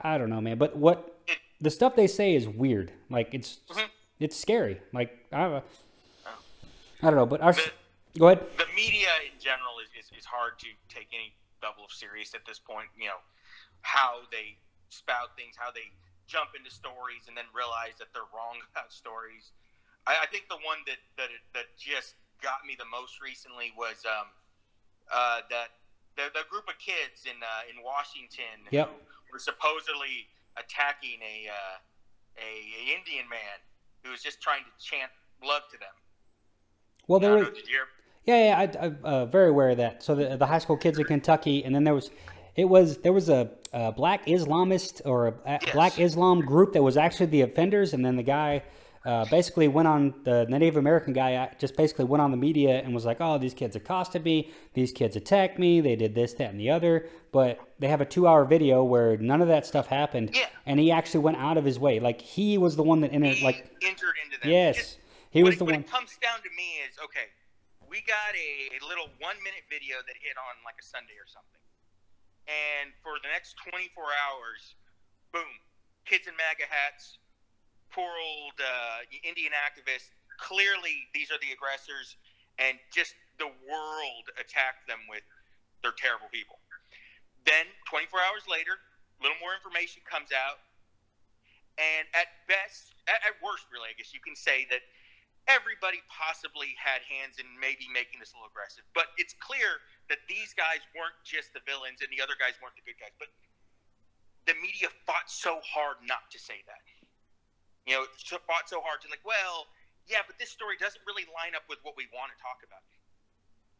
[0.00, 0.58] I don't know, man.
[0.58, 1.18] But what
[1.60, 2.92] the stuff they say is weird.
[3.10, 3.86] Like it's mm-hmm.
[4.20, 4.80] it's scary.
[4.92, 5.62] Like I,
[7.02, 7.26] I don't know.
[7.26, 7.70] But our, the,
[8.18, 8.46] go ahead.
[8.58, 12.44] The media in general is, is, is hard to take any level of serious at
[12.46, 12.88] this point.
[12.98, 13.20] You know
[13.86, 14.58] how they
[14.90, 15.94] spout things, how they
[16.26, 19.54] jump into stories and then realize that they're wrong about stories.
[20.10, 24.02] I, I think the one that, that that just got me the most recently was
[24.02, 24.28] um,
[25.06, 25.78] uh, that
[26.18, 28.90] the, the group of kids in uh, in Washington yep.
[29.30, 30.26] were supposedly
[30.58, 31.78] attacking a, uh,
[32.42, 33.58] a, a Indian man
[34.02, 35.94] who was just trying to chant love to them.
[37.06, 37.54] Well, there was.
[38.26, 40.02] Yeah, yeah, I, am uh, very aware of that.
[40.02, 42.10] So the, the high school kids in Kentucky, and then there was
[42.56, 45.72] it was there was a, a black Islamist or a yes.
[45.72, 48.62] black Islam group that was actually the offenders, and then the guy
[49.04, 52.80] uh, basically went on the, Native American guy uh, just basically went on the media
[52.80, 54.50] and was like, "Oh, these kids accosted me.
[54.72, 55.80] These kids attacked me.
[55.82, 59.42] They did this, that, and the other." But they have a two-hour video where none
[59.42, 60.46] of that stuff happened, yeah.
[60.64, 62.00] and he actually went out of his way.
[62.00, 64.48] Like he was the one that entered, like entered into that.
[64.48, 64.98] Yes, just,
[65.30, 65.82] he was it, the what one.
[65.82, 67.28] What comes down to me is okay.
[67.88, 71.60] We got a, a little one-minute video that hit on like a Sunday or something
[72.46, 74.78] and for the next 24 hours,
[75.34, 75.50] boom,
[76.06, 77.18] kids in MAGA hats,
[77.90, 80.14] poor old uh, Indian activists.
[80.38, 82.14] Clearly, these are the aggressors,
[82.58, 85.24] and just the world attacked them with
[85.82, 86.58] they're terrible people.
[87.44, 90.58] Then, 24 hours later, a little more information comes out,
[91.78, 94.82] and at best, at, at worst, really, I guess you can say that
[95.46, 98.82] everybody possibly had hands in maybe making this a little aggressive.
[98.94, 102.74] But it's clear that these guys weren't just the villains and the other guys weren't
[102.78, 103.14] the good guys.
[103.18, 103.30] But
[104.46, 106.82] the media fought so hard not to say that.
[107.86, 108.02] You know,
[108.46, 109.70] fought so hard to like, well,
[110.10, 112.82] yeah, but this story doesn't really line up with what we want to talk about.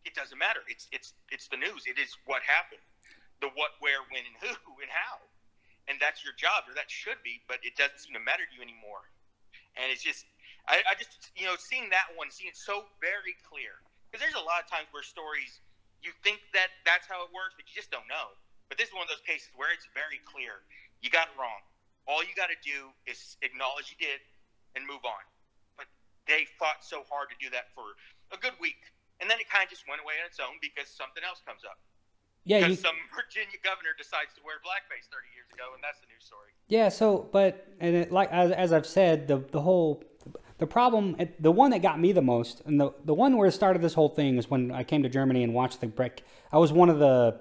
[0.07, 0.63] It doesn't matter.
[0.71, 1.87] It's it's it's the news.
[1.91, 2.83] It is what happened.
[3.43, 5.19] The what, where, when, and who, and how.
[5.91, 8.55] And that's your job, or that should be, but it doesn't seem to matter to
[8.55, 9.07] you anymore.
[9.77, 10.25] And it's just
[10.67, 13.79] I, I just you know seeing that one, seeing it so very clear
[14.11, 15.63] because there's a lot of times where stories
[16.05, 18.37] you think that that's how it works, but you just don't know.
[18.71, 20.63] But this is one of those cases where it's very clear
[21.03, 21.63] you got it wrong.
[22.07, 24.23] All you got to do is acknowledge you did
[24.79, 25.23] and move on.
[25.75, 25.91] But
[26.31, 27.99] they fought so hard to do that for
[28.31, 28.79] a good week,
[29.19, 31.67] and then it kind of just went away on its own because something else comes
[31.67, 31.79] up.
[32.47, 32.87] Yeah, because you...
[32.87, 36.55] some Virginia governor decides to wear blackface 30 years ago, and that's the news story.
[36.71, 36.91] Yeah.
[36.91, 40.03] So, but and it, like as, as I've said, the the whole
[40.59, 43.53] the problem, the one that got me the most, and the, the one where it
[43.53, 46.25] started this whole thing is when I came to Germany and watched the brick.
[46.53, 47.41] I was one of the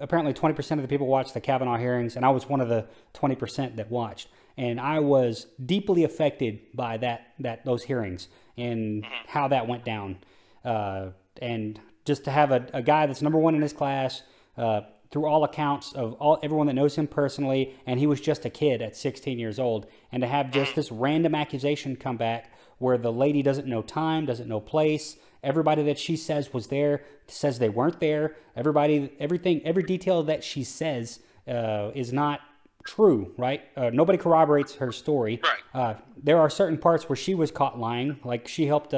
[0.00, 2.86] apparently 20% of the people watched the Kavanaugh hearings, and I was one of the
[3.14, 4.28] 20% that watched.
[4.56, 9.12] And I was deeply affected by that that those hearings and mm-hmm.
[9.26, 10.18] how that went down.
[10.64, 11.08] Uh,
[11.42, 14.22] and just to have a, a, guy that's number one in his class,
[14.56, 14.82] uh,
[15.14, 18.50] through all accounts of all everyone that knows him personally, and he was just a
[18.50, 22.98] kid at 16 years old, and to have just this random accusation come back where
[22.98, 27.60] the lady doesn't know time, doesn't know place, everybody that she says was there says
[27.60, 28.34] they weren't there.
[28.56, 32.40] Everybody, everything, every detail that she says uh, is not
[32.84, 33.62] true, right?
[33.76, 35.40] Uh, nobody corroborates her story.
[35.44, 35.80] Right.
[35.80, 38.18] Uh, there are certain parts where she was caught lying.
[38.24, 38.92] Like she helped.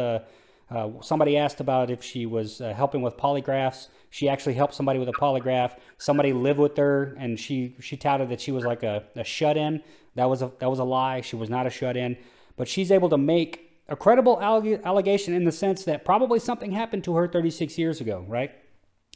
[0.68, 3.88] Uh, somebody asked about if she was uh, helping with polygraphs.
[4.10, 5.76] She actually helped somebody with a polygraph.
[5.98, 9.56] Somebody lived with her, and she she touted that she was like a, a shut
[9.56, 9.82] in.
[10.16, 11.20] That was a that was a lie.
[11.20, 12.16] She was not a shut in.
[12.56, 16.72] But she's able to make a credible alleg- allegation in the sense that probably something
[16.72, 18.50] happened to her 36 years ago, right?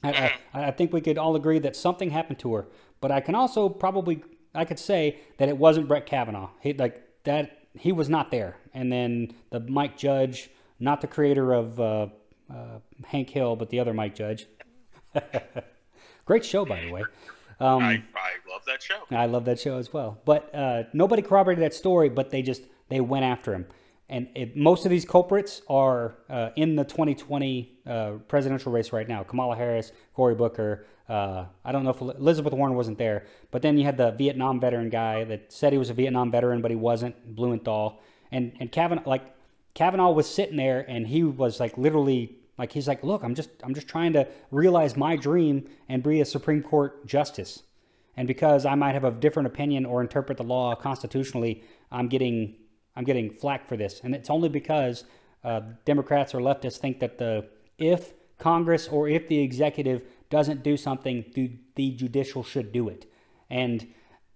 [0.03, 0.65] I, I.
[0.67, 2.69] I, think we could all agree that something happened to her.
[3.01, 4.23] But I can also probably
[4.55, 6.51] I could say that it wasn't Brett Kavanaugh.
[6.61, 8.57] He like that he was not there.
[8.75, 12.07] And then the Mike Judge, not the creator of uh,
[12.53, 14.47] uh, Hank Hill, but the other Mike Judge.
[16.25, 17.03] Great show, by the way.
[17.61, 19.01] Um, I, I love that show.
[19.11, 20.19] I love that show as well.
[20.25, 23.67] But uh, nobody corroborated that story, but they just they went after him.
[24.09, 29.07] And it, most of these culprits are uh, in the 2020 uh, presidential race right
[29.07, 29.23] now.
[29.23, 33.77] Kamala Harris, Cory Booker, uh, I don't know if Elizabeth Warren wasn't there, but then
[33.77, 36.77] you had the Vietnam veteran guy that said he was a Vietnam veteran, but he
[36.77, 38.01] wasn't, Blumenthal.
[38.31, 39.23] And and Kavanaugh, like
[39.75, 43.51] Kavanaugh was sitting there, and he was like literally like he's like, look, I'm just
[43.63, 47.63] I'm just trying to realize my dream and be a Supreme Court justice.
[48.17, 52.57] And because I might have a different opinion or interpret the law constitutionally, I'm getting
[52.97, 55.05] I'm getting flack for this, and it's only because
[55.43, 60.77] uh, Democrats or leftists think that the if Congress or if the executive doesn't do
[60.77, 61.25] something,
[61.77, 63.11] the judicial should do it.
[63.49, 63.87] And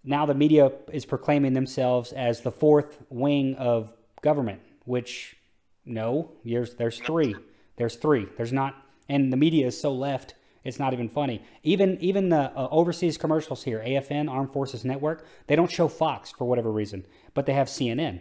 [0.03, 3.93] now the media is proclaiming themselves as the fourth wing of
[4.23, 5.37] government, which
[5.85, 7.35] no, there's there's three.
[7.77, 8.27] There's three.
[8.37, 8.75] There's not,
[9.09, 10.35] and the media is so left.
[10.63, 11.43] It's not even funny.
[11.63, 16.33] Even even the uh, overseas commercials here, AFN Armed Forces Network, they don't show Fox
[16.33, 18.21] for whatever reason, but they have CNN.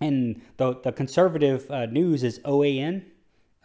[0.00, 3.04] And the the conservative uh, news is OAN,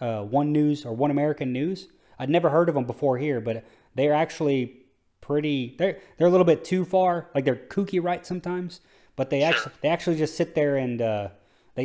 [0.01, 1.87] uh, One News or One American News.
[2.19, 3.63] I'd never heard of them before here, but
[3.95, 4.81] they're actually
[5.21, 5.75] pretty.
[5.77, 7.29] They're they're a little bit too far.
[7.33, 8.81] Like they're kooky right sometimes,
[9.15, 11.29] but they actually they actually just sit there and uh,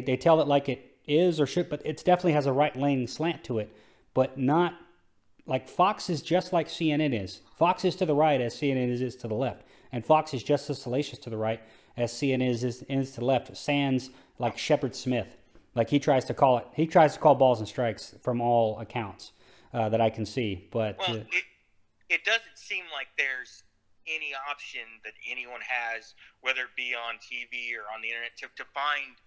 [0.01, 2.77] they they tell it like it is or should, but it definitely has a right
[2.77, 3.75] leaning slant to it,
[4.15, 4.75] but not
[5.47, 7.41] like Fox is just like CNN is.
[7.57, 10.43] Fox is to the right as CNN is, is to the left, and Fox is
[10.43, 11.61] just as salacious to the right
[11.97, 13.57] as CNN is, is, is to the left.
[13.57, 15.37] Sans like Shepard Smith,
[15.75, 16.67] like he tries to call it.
[16.75, 19.33] He tries to call balls and strikes from all accounts
[19.73, 20.69] uh, that I can see.
[20.71, 21.45] But well, uh, it,
[22.11, 23.63] it doesn't seem like there's
[24.07, 28.47] any option that anyone has, whether it be on TV or on the internet, to,
[28.57, 29.19] to find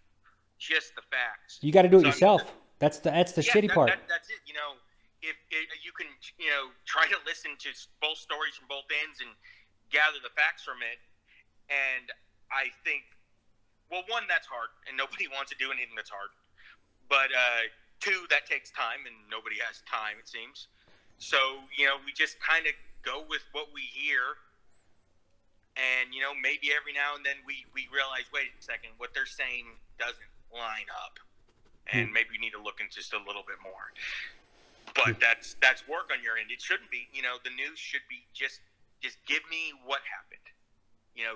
[0.59, 1.57] just the facts.
[1.61, 2.41] You got to do it so, yourself.
[2.41, 3.89] I mean, that's the that's the yeah, shitty that, part.
[3.89, 4.43] That, that's it.
[4.45, 4.77] You know,
[5.23, 7.69] if, if you can, you know, try to listen to
[7.99, 9.31] both stories from both ends and
[9.89, 10.99] gather the facts from it.
[11.71, 12.11] And
[12.51, 13.05] I think,
[13.89, 16.29] well, one, that's hard, and nobody wants to do anything that's hard.
[17.09, 17.69] But uh,
[17.99, 20.71] Two, that takes time, and nobody has time, it seems.
[21.19, 21.37] So,
[21.75, 22.71] you know, we just kind of
[23.03, 24.39] go with what we hear.
[25.75, 29.11] And, you know, maybe every now and then we, we realize, wait a second, what
[29.11, 29.67] they're saying
[29.99, 31.19] doesn't line up.
[31.91, 32.13] And mm.
[32.13, 33.93] maybe you need to look into just a little bit more.
[34.97, 36.49] But that's that's work on your end.
[36.49, 38.59] It shouldn't be, you know, the news should be just
[39.01, 40.43] just give me what happened.
[41.13, 41.35] You know,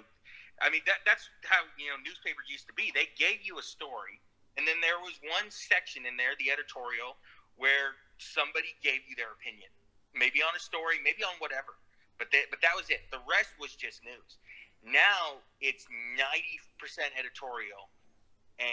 [0.62, 2.90] I mean that that's how, you know, newspapers used to be.
[2.94, 4.20] They gave you a story
[4.58, 7.18] and then there was one section in there, the editorial,
[7.58, 9.70] where somebody gave you their opinion,
[10.14, 11.74] maybe on a story, maybe on whatever.
[12.22, 13.10] But they, but that was it.
[13.10, 14.38] The rest was just news.
[14.86, 17.90] Now it's ninety percent editorial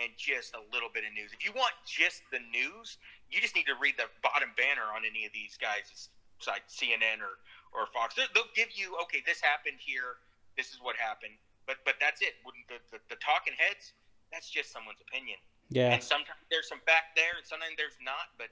[0.01, 1.37] and just a little bit of news.
[1.37, 2.97] If you want just the news,
[3.29, 6.09] you just need to read the bottom banner on any of these guys'
[6.41, 7.37] site, CNN or
[7.77, 8.17] or Fox.
[8.17, 10.19] They'll give you okay, this happened here.
[10.57, 11.37] This is what happened.
[11.69, 12.41] But but that's it.
[12.69, 13.93] The, the, the talking heads,
[14.33, 15.37] that's just someone's opinion.
[15.69, 15.93] Yeah.
[15.93, 18.33] And sometimes there's some fact there, and sometimes there's not.
[18.41, 18.49] But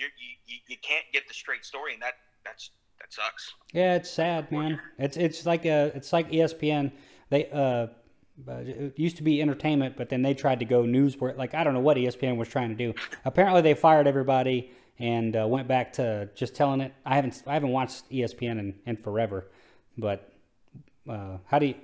[0.00, 3.52] you you you can't get the straight story, and that that's that sucks.
[3.72, 4.80] Yeah, it's sad, man.
[4.98, 6.90] It's it's like a it's like ESPN.
[7.28, 7.92] They uh.
[8.48, 11.74] It used to be entertainment, but then they tried to go news like, I don't
[11.74, 12.94] know what ESPN was trying to do.
[13.24, 16.92] Apparently, they fired everybody and uh, went back to just telling it.
[17.04, 19.46] I haven't, I haven't watched ESPN in, in forever,
[19.96, 20.32] but
[21.08, 21.74] uh, how do you,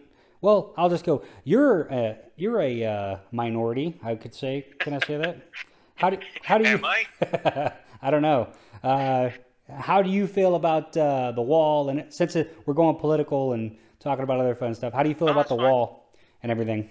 [0.40, 1.22] well, I'll just go.
[1.44, 4.66] You're a, you're a uh, minority, I could say.
[4.80, 5.48] Can I say that?
[5.94, 6.74] How do how do you?
[6.76, 7.72] Am I?
[8.02, 8.48] I don't know.
[8.82, 9.30] Uh,
[9.72, 11.88] how do you feel about uh, the wall?
[11.90, 15.14] And since it, we're going political and talking about other fun stuff, how do you
[15.14, 15.64] feel Oh, about the fine.
[15.64, 16.01] wall
[16.42, 16.88] and everything?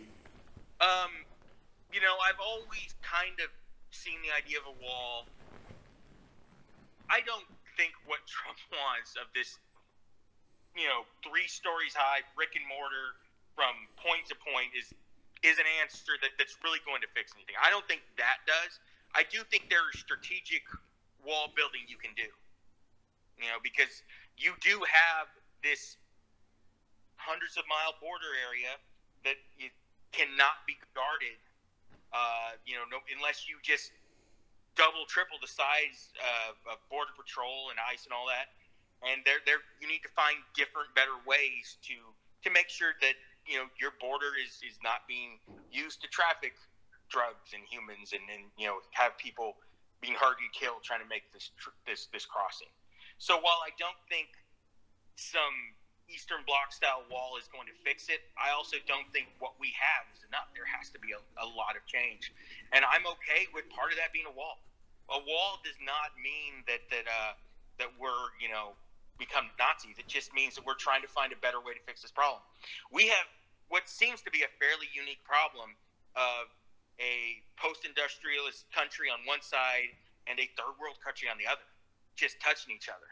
[0.80, 1.12] Um,
[1.94, 3.52] you know, I've always kind of
[3.92, 5.28] seen the idea of a wall.
[7.12, 9.60] I don't think what Trump wants of this,
[10.76, 13.20] you know, three stories high brick and mortar
[13.54, 14.96] from point to point is
[15.42, 17.58] is an answer that, that's really going to fix anything.
[17.58, 18.78] I don't think that does.
[19.18, 20.62] I do think there is strategic
[21.26, 22.30] wall building you can do.
[23.42, 24.06] You know, because
[24.38, 25.34] you do have
[25.66, 25.98] this
[27.18, 28.78] hundreds of mile border area
[29.24, 29.70] that you
[30.12, 31.40] cannot be guarded.
[32.12, 33.92] Uh, you know, no, unless you just
[34.76, 36.12] double, triple the size
[36.68, 38.52] of, border patrol and ICE and all that.
[39.02, 41.98] And there, there, you need to find different, better ways to
[42.46, 43.14] to make sure that
[43.46, 45.42] you know your border is is not being
[45.74, 46.54] used to traffic
[47.10, 49.58] drugs and humans, and and you know have people
[50.02, 51.50] being hurt and killed trying to make this
[51.86, 52.70] this this crossing.
[53.18, 54.30] So while I don't think
[55.18, 55.78] some
[56.12, 58.19] Eastern Bloc style wall is going to fix it.
[58.36, 60.52] I also don't think what we have is enough.
[60.52, 62.36] There has to be a, a lot of change,
[62.76, 64.60] and I'm okay with part of that being a wall.
[65.08, 67.34] A wall does not mean that that uh,
[67.80, 68.76] that we're you know
[69.15, 69.95] become Nazis.
[69.95, 72.43] It just means that we're trying to find a better way to fix this problem.
[72.91, 73.28] We have
[73.71, 75.78] what seems to be a fairly unique problem
[76.19, 76.52] of
[77.00, 79.95] a post-industrialist country on one side
[80.28, 81.63] and a third world country on the other,
[82.17, 83.08] just touching each other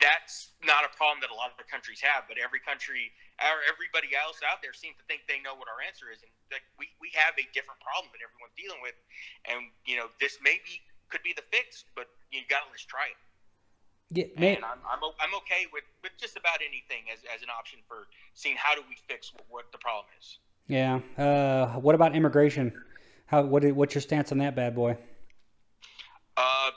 [0.00, 3.64] that's not a problem that a lot of the countries have, but every country or
[3.64, 6.64] everybody else out there seems to think they know what our answer is, and like
[6.76, 8.96] we, we have a different problem that everyone's dealing with,
[9.48, 13.08] and you know this maybe could be the fix, but you got to let's try
[13.08, 13.18] it.
[14.10, 17.48] Yeah, man, And I'm, I'm, I'm okay with, with just about anything as, as an
[17.50, 20.38] option for seeing how do we fix what, what the problem is.
[20.68, 21.00] yeah.
[21.18, 22.72] Uh, what about immigration?
[23.26, 24.96] How what what's your stance on that bad boy?
[26.36, 26.70] Uh,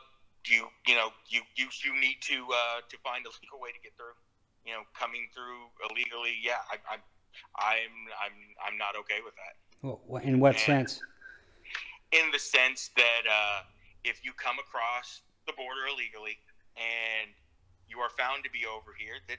[0.50, 3.80] you you know you you, you need to uh, to find a legal way to
[3.82, 4.18] get through.
[4.66, 7.02] You know, coming through illegally, yeah, I, I'm
[7.56, 8.36] I'm I'm
[8.66, 9.56] I'm not okay with that.
[9.82, 11.02] Wh- In what And- sense?
[12.12, 13.62] in the sense that uh,
[14.04, 16.42] if you come across the border illegally
[16.76, 17.30] and
[17.88, 19.38] you are found to be over here, that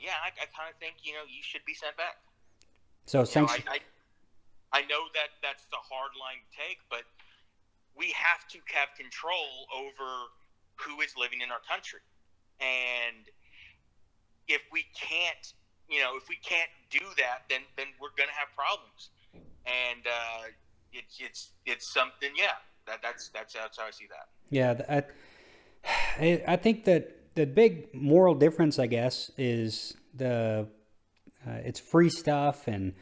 [0.00, 2.16] yeah, I, I kind of think you know you should be sent back.
[3.06, 3.52] So You know.
[3.52, 3.78] I, I
[4.72, 7.04] I know that that's the hard line to take, but
[7.96, 10.30] we have to have control over
[10.76, 12.00] who is living in our country,
[12.60, 13.28] and
[14.48, 15.52] if we can't,
[15.88, 19.10] you know, if we can't do that, then then we're gonna have problems,
[19.66, 20.50] and uh,
[20.92, 22.30] it's it's it's something.
[22.36, 24.28] Yeah, that that's that's that's how I see that.
[24.50, 25.02] Yeah,
[26.18, 30.66] I, I think that the big moral difference, I guess, is the
[31.46, 32.94] uh, it's free stuff and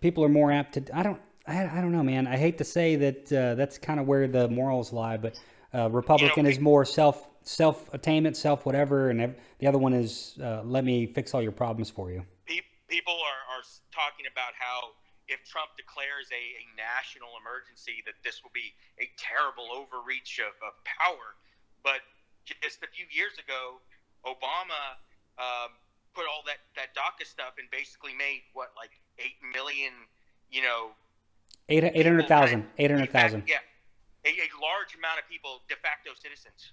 [0.00, 0.84] people are more apt to.
[0.96, 1.20] I don't.
[1.48, 2.26] I, I don't know, man.
[2.26, 5.40] I hate to say that uh, that's kind of where the morals lie, but
[5.74, 10.62] uh, Republican is more self self attainment, self whatever, and the other one is uh,
[10.64, 12.22] let me fix all your problems for you.
[12.46, 14.92] Pe- People are, are talking about how
[15.28, 20.52] if Trump declares a, a national emergency, that this will be a terrible overreach of,
[20.64, 21.36] of power.
[21.84, 22.00] But
[22.44, 23.80] just a few years ago,
[24.24, 24.96] Obama
[25.36, 25.76] um,
[26.16, 29.92] put all that, that DACA stuff and basically made what, like 8 million,
[30.48, 30.96] you know,
[31.68, 32.66] Eight eight hundred thousand.
[32.78, 33.44] Eight hundred thousand.
[33.46, 33.56] Yeah.
[34.24, 36.72] A, a large amount of people de facto citizens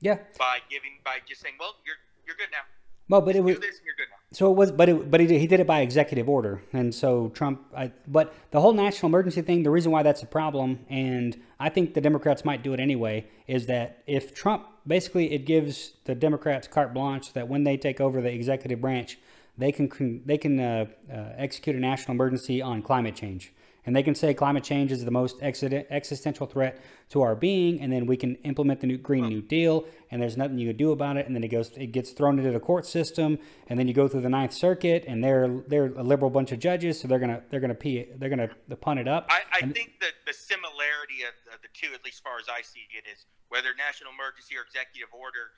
[0.00, 0.18] Yeah.
[0.38, 1.96] by giving by just saying, "Well, you're
[2.26, 2.64] you're good now.
[3.08, 5.10] Well, but it was Do this, and you're good now." So it was, but it,
[5.10, 7.62] but he did, he did it by executive order, and so Trump.
[7.74, 11.68] I, but the whole national emergency thing, the reason why that's a problem, and I
[11.70, 16.14] think the Democrats might do it anyway, is that if Trump basically it gives the
[16.14, 19.18] Democrats carte blanche that when they take over the executive branch,
[19.56, 23.52] they can they can uh, uh, execute a national emergency on climate change.
[23.86, 27.92] And they can say climate change is the most existential threat to our being, and
[27.92, 30.90] then we can implement the new Green New Deal, and there's nothing you can do
[30.90, 31.26] about it.
[31.26, 34.08] And then it goes, it gets thrown into the court system, and then you go
[34.08, 37.42] through the Ninth Circuit, and they're they're a liberal bunch of judges, so they're gonna
[37.50, 39.26] they're gonna pee, they're gonna punt it up.
[39.30, 42.38] I, I And- think that the similarity of, of the two, at least as far
[42.38, 45.54] as I see it, is whether national emergency or executive order,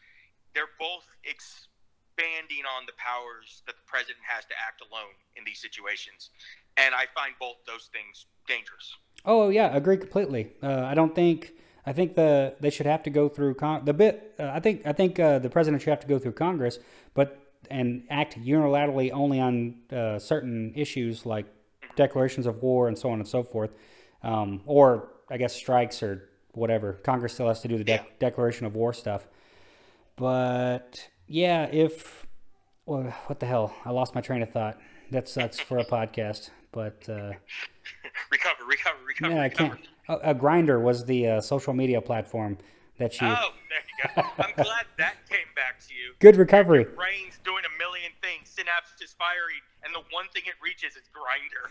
[0.52, 5.60] they're both expanding on the powers that the president has to act alone in these
[5.60, 6.30] situations.
[6.78, 8.94] And I find both those things dangerous.
[9.24, 10.52] Oh yeah, agree completely.
[10.62, 11.52] Uh, I don't think
[11.84, 14.34] I think the they should have to go through con- the bit.
[14.38, 16.78] Uh, I think I think uh, the president should have to go through Congress,
[17.14, 17.38] but
[17.70, 21.46] and act unilaterally only on uh, certain issues like
[21.96, 23.70] declarations of war and so on and so forth,
[24.22, 26.92] um, or I guess strikes or whatever.
[26.94, 28.02] Congress still has to do the dec Yeah.
[28.20, 29.26] declaration of war stuff.
[30.16, 32.26] But yeah, if
[32.86, 33.74] well, what the hell?
[33.84, 34.78] I lost my train of thought.
[35.10, 37.08] That sucks for a podcast, but.
[37.08, 37.32] Uh,
[38.30, 39.68] recover, recover, recover, yeah, I recover.
[39.76, 39.88] can't.
[40.08, 42.56] A, a Grindr was the uh, social media platform
[42.98, 43.26] that you.
[43.26, 44.28] Oh, there you go.
[44.44, 46.14] I'm glad that came back to you.
[46.20, 46.82] Good recovery.
[46.82, 48.48] Your brain's doing a million things.
[48.48, 51.68] Synapse is firing, and the one thing it reaches is Grindr.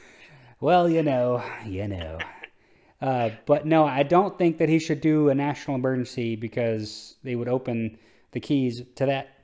[0.60, 2.18] Well, you know, you know.
[3.00, 7.36] Uh, but no, I don't think that he should do a national emergency because they
[7.36, 7.96] would open
[8.32, 9.36] the keys to that.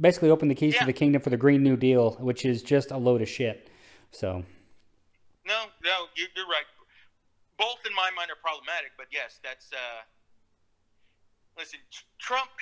[0.00, 0.80] Basically, open the keys Yeah.
[0.80, 3.70] to the kingdom for the Green New Deal, which is just a load of shit.
[4.10, 4.42] So,
[5.48, 6.68] No, no, you, you're right.
[7.56, 9.72] Both in my mind are problematic, but yes, that's.
[9.72, 10.04] Uh,
[11.56, 11.80] listen,
[12.20, 12.52] Trump.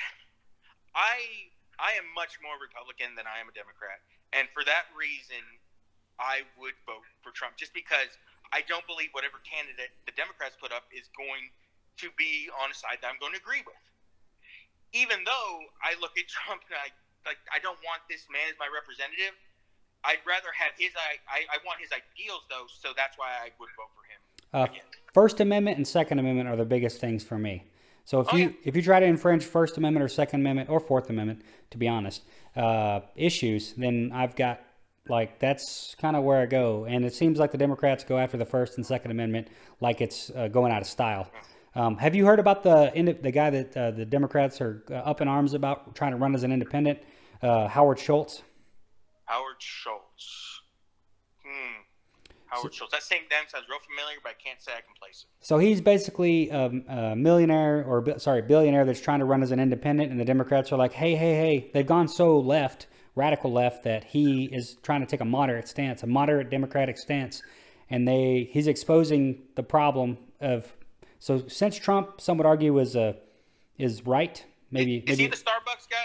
[0.94, 1.50] I
[1.82, 3.98] I am much more Republican than I am a Democrat,
[4.32, 5.42] and for that reason,
[6.16, 8.16] I would vote for Trump just because
[8.54, 11.50] I don't believe whatever candidate the Democrats put up is going
[12.00, 13.82] to be on a side that I'm going to agree with.
[14.94, 16.88] Even though I look at Trump and I
[17.26, 19.34] like, I don't want this man as my representative.
[20.06, 20.90] I'd rather have his.
[20.96, 24.20] I, I, I want his ideals though, so that's why I would vote for him.
[24.52, 24.66] uh.
[25.12, 27.64] First Amendment and Second Amendment are the biggest things for me.
[28.04, 28.52] So if Oh, you yeah.
[28.64, 31.88] if you try to infringe First Amendment or Second Amendment or Fourth Amendment, to be
[31.88, 32.22] honest,
[32.54, 34.60] uh, issues, then I've got
[35.08, 36.84] like that's kind of where I go.
[36.84, 39.48] And it seems like the Democrats go after the First and Second Amendment
[39.80, 41.30] like it's uh, going out of style.
[41.74, 42.90] Um, have you heard about the
[43.22, 46.34] the guy that uh, the Democrats are uh, up in arms about trying to run
[46.34, 46.98] as an independent,
[47.42, 48.42] uh, Howard Schultz?
[49.26, 50.60] Howard Schultz.
[51.44, 51.82] Hmm.
[52.46, 52.92] Howard Schultz.
[52.92, 55.44] That same name sounds real familiar, but I can't say I can place it.
[55.44, 59.60] So he's basically um, a millionaire, or sorry, billionaire that's trying to run as an
[59.60, 63.82] independent, and the Democrats are like, hey, hey, hey, they've gone so left, radical left,
[63.84, 67.42] that he is trying to take a moderate stance, a moderate Democratic stance,
[67.90, 70.76] and they he's exposing the problem of.
[71.18, 73.14] So since Trump, some would argue, is uh,
[73.76, 76.04] is right, maybe, Is he maybe the Starbucks guy?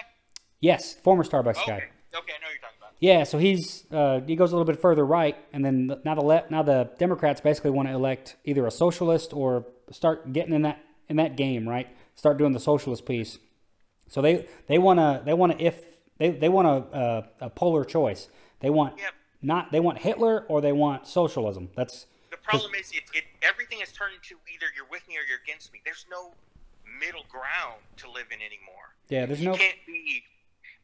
[0.59, 1.65] yes, former Starbucks Okay.
[1.67, 1.83] guy.
[2.13, 2.80] Okay, I know you're talking about.
[3.01, 6.15] Yeah, so he's uh, he goes a little bit further right, and then the- now
[6.15, 10.53] the le- now the Democrats basically want to elect either a socialist or start getting
[10.53, 10.79] in that
[11.09, 11.87] in that game, right?
[12.15, 13.39] Start doing the socialist piece.
[14.07, 15.83] So they they want to they want to if
[16.19, 16.97] they they want a,
[17.41, 18.29] a a polar choice.
[18.59, 19.13] They want Yep.
[19.41, 21.69] not they want Hitler or they want socialism.
[21.75, 25.25] That's The problem is, it, it everything has turned into either you're with me or
[25.27, 25.81] you're against me.
[25.83, 26.33] There's no
[26.99, 28.93] middle ground to live in anymore.
[29.09, 29.25] yeah.
[29.25, 30.21] There's You no can't be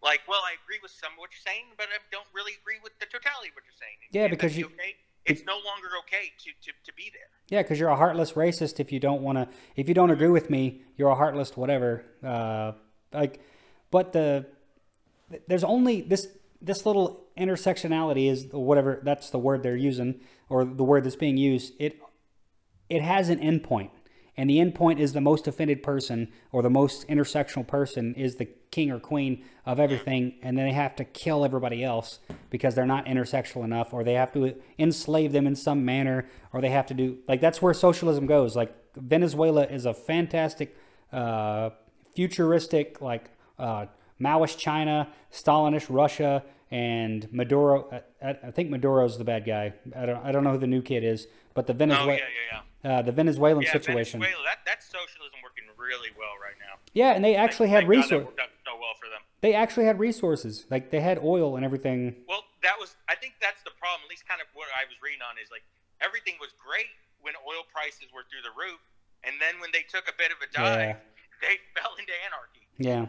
[0.04, 2.78] like, well, I agree with some of what you're saying, but I don't really agree
[2.84, 3.98] with the totality of what you're saying.
[4.12, 4.96] Yeah, And because you- okay.
[5.26, 7.28] It's no longer okay to, to, to be there.
[7.50, 9.50] Yeah, because you're a heartless racist if you don't want to.
[9.76, 12.06] If you don't agree with me, you're a heartless whatever.
[12.24, 12.72] Uh,
[13.12, 13.42] like,
[13.92, 14.46] but the
[15.50, 16.30] there's only this
[16.62, 21.36] this little intersectionality is whatever that's the word they're using or the word that's being
[21.36, 21.74] used.
[21.78, 22.00] It
[22.90, 23.90] it has an endpoint,
[24.38, 28.46] and the endpoint is the most offended person or the most intersectional person is the
[28.70, 32.20] king or queen of everything, and then they have to kill everybody else
[32.52, 36.62] because they're not intersectional enough, or they have to enslave them in some manner, or
[36.62, 38.56] they have to do like that's where socialism goes.
[38.56, 40.78] Like Venezuela is a fantastic,
[41.12, 41.72] uh,
[42.16, 43.88] futuristic like uh,
[44.22, 48.04] Maoist China, Stalinist Russia, and Maduro.
[48.22, 49.74] I, I think Maduro's the bad guy.
[49.96, 52.12] I don't I don't know who the new kid is, but the Venezuela.
[52.12, 52.62] Oh yeah, yeah, yeah.
[52.84, 54.20] Uh, the Venezuelan Yeah, situation.
[54.20, 54.44] Venezuela.
[54.46, 56.78] That that's socialism working really well right now.
[56.94, 58.64] Yeah, and they actually had Thank God that resources.
[58.66, 59.22] so well for them.
[59.42, 60.66] They actually had resources.
[60.70, 62.16] Like they had oil and everything.
[62.28, 62.96] Well, that was.
[63.10, 64.06] I think that's the problem.
[64.06, 65.64] At least, kind of what I was reading on is like
[66.02, 66.90] everything was great
[67.22, 68.80] when oil prices were through the roof,
[69.24, 70.98] and then when they took a bit of a dive,
[71.42, 72.64] they fell into anarchy.
[72.78, 73.06] Yeah.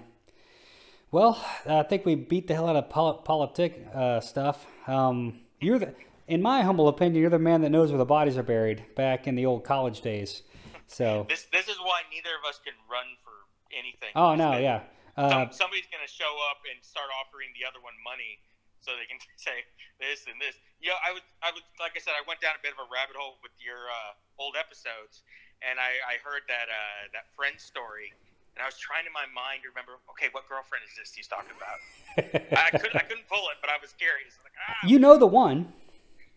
[1.10, 4.66] Well, I think we beat the hell out of pol- politic uh, stuff.
[4.86, 5.94] Um, you're the,
[6.28, 9.26] in my humble opinion, you're the man that knows where the bodies are buried back
[9.26, 10.42] in the old college days.
[10.86, 13.32] So, This this is why neither of us can run for
[13.72, 14.12] anything.
[14.16, 14.84] oh no, yeah,
[15.16, 18.40] uh, Some, somebody's gonna show up and start offering the other one money
[18.80, 19.64] so they can say
[20.00, 20.56] this and this.
[20.80, 22.88] Yeah, I was, I was, like I said, I went down a bit of a
[22.88, 25.26] rabbit hole with your uh, old episodes,
[25.60, 28.12] and I, I heard that uh, that friend story,
[28.56, 31.28] and I was trying in my mind to remember, okay, what girlfriend is this he's
[31.28, 31.76] talking about?
[32.64, 34.40] I couldn't, I couldn't pull it, but I was curious.
[34.40, 35.68] Like, ah, you know the one.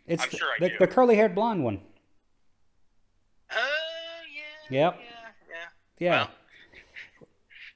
[0.08, 1.80] It's the, sure the, the curly-haired blonde one.
[3.52, 3.56] oh
[4.70, 5.00] yeah, Yep.
[5.00, 5.06] yeah,
[5.50, 5.56] yeah.
[6.00, 6.12] Yeah.
[6.22, 6.30] Well,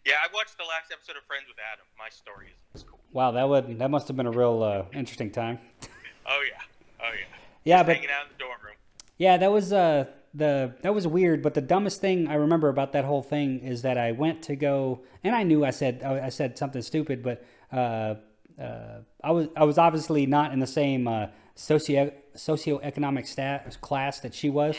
[0.06, 1.86] yeah, I watched the last episode of Friends with Adam.
[1.98, 3.00] My story is, is cool.
[3.12, 5.60] Wow, that would that must have been a real uh, interesting time.
[6.28, 7.26] Oh yeah, oh yeah.
[7.66, 8.74] Yeah, Just but hanging out in the dorm room.
[9.20, 11.44] Yeah, that was uh the that was weird.
[11.44, 14.56] But the dumbest thing I remember about that whole thing is that I went to
[14.56, 18.16] go, and I knew I said I said something stupid, but uh,
[18.60, 24.20] uh, I was I was obviously not in the same uh, socio socioeconomic stat class
[24.20, 24.76] that she was.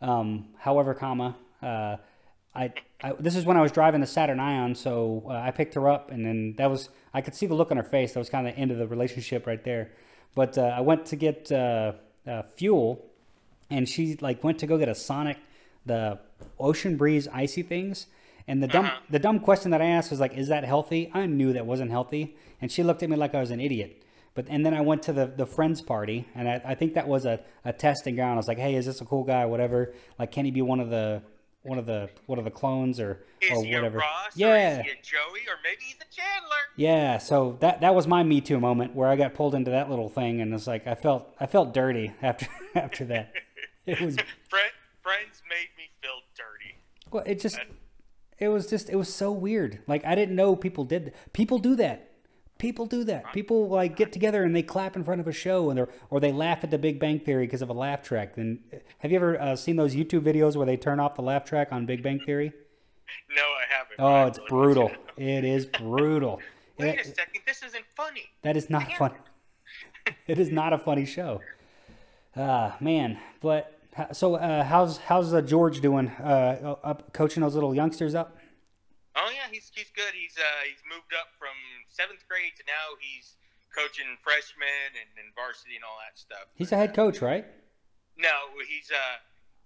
[0.00, 1.96] Um, however, comma, uh,
[2.54, 2.72] I,
[3.02, 5.88] I this is when I was driving the Saturn Ion, so uh, I picked her
[5.88, 8.12] up, and then that was I could see the look on her face.
[8.12, 9.92] That was kind of the end of the relationship right there.
[10.34, 11.92] But uh, I went to get uh,
[12.26, 13.06] uh, fuel
[13.70, 15.38] and she like went to go get a Sonic,
[15.86, 16.18] the
[16.58, 18.06] Ocean Breeze icy things,
[18.46, 19.00] And the dumb Uh-huh.
[19.08, 21.90] the dumb question that I asked was like, "Is that healthy?" I knew that wasn't
[21.90, 24.02] healthy, and she looked at me like I was an idiot.
[24.34, 27.06] But and then I went to the the friends party, and I, I think that
[27.06, 28.34] was a, a testing ground.
[28.34, 29.46] I was like, "Hey, is this a cool guy?
[29.46, 29.94] Whatever.
[30.18, 31.22] Like, can he be one of the
[31.62, 34.36] one of the one of the clones or Is or he whatever?" a Ross?
[34.36, 35.40] Or yeah, a Joey?
[35.48, 36.56] Or maybe he's a Chandler?
[36.76, 37.18] yeah.
[37.18, 40.08] So that that was my Me Too moment where I got pulled into that little
[40.08, 43.32] thing, and it's like I felt I felt dirty after after that.
[43.86, 44.16] It was
[44.48, 44.72] Friend,
[45.02, 46.74] friends made me feel dirty.
[47.12, 47.60] Well, it just,
[48.38, 49.80] it was just, it was so weird.
[49.86, 51.12] Like I didn't know people did.
[51.32, 52.10] People do that.
[52.58, 53.32] People do that.
[53.32, 56.20] People like get together and they clap in front of a show, and they or
[56.20, 58.36] they laugh at the Big Bang Theory because of a laugh track.
[58.36, 58.60] Then,
[58.98, 61.72] have you ever uh, seen those YouTube videos where they turn off the laugh track
[61.72, 62.52] on Big Bang Theory?
[63.34, 63.96] No, I haven't.
[63.98, 64.90] Oh, it's really brutal.
[65.16, 66.40] It is brutal.
[66.78, 68.24] Wait a second, this isn't funny.
[68.42, 69.12] that is not fun.
[70.26, 71.40] It is not a funny show.
[72.36, 73.18] Ah, man.
[73.40, 76.08] But uh, so, uh, how's how's uh, George doing?
[76.08, 78.36] Uh, up coaching those little youngsters up?
[79.16, 80.12] Oh yeah, he's he's good.
[80.12, 81.54] He's uh he's moved up from
[81.94, 83.38] seventh grade to now he's
[83.70, 86.50] coaching freshmen and, and varsity and all that stuff.
[86.58, 87.46] He's a head coach, right?
[88.18, 89.18] No, he's uh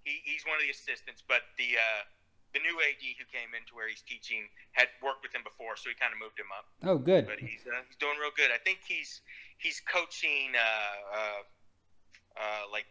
[0.05, 2.05] he, he's one of the assistants, but the uh
[2.53, 5.89] the new AD who came into where he's teaching had worked with him before, so
[5.89, 6.65] he kind of moved him up.
[6.81, 7.29] Oh, good.
[7.29, 8.49] But he's uh, he's doing real good.
[8.49, 9.21] I think he's
[9.61, 11.41] he's coaching uh, uh,
[12.37, 12.89] uh, like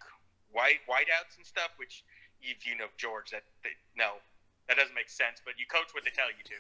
[0.55, 1.75] white wideouts and stuff.
[1.75, 2.07] Which
[2.39, 4.23] if you know George, that, that no,
[4.71, 5.43] that doesn't make sense.
[5.43, 6.55] But you coach what they tell you to.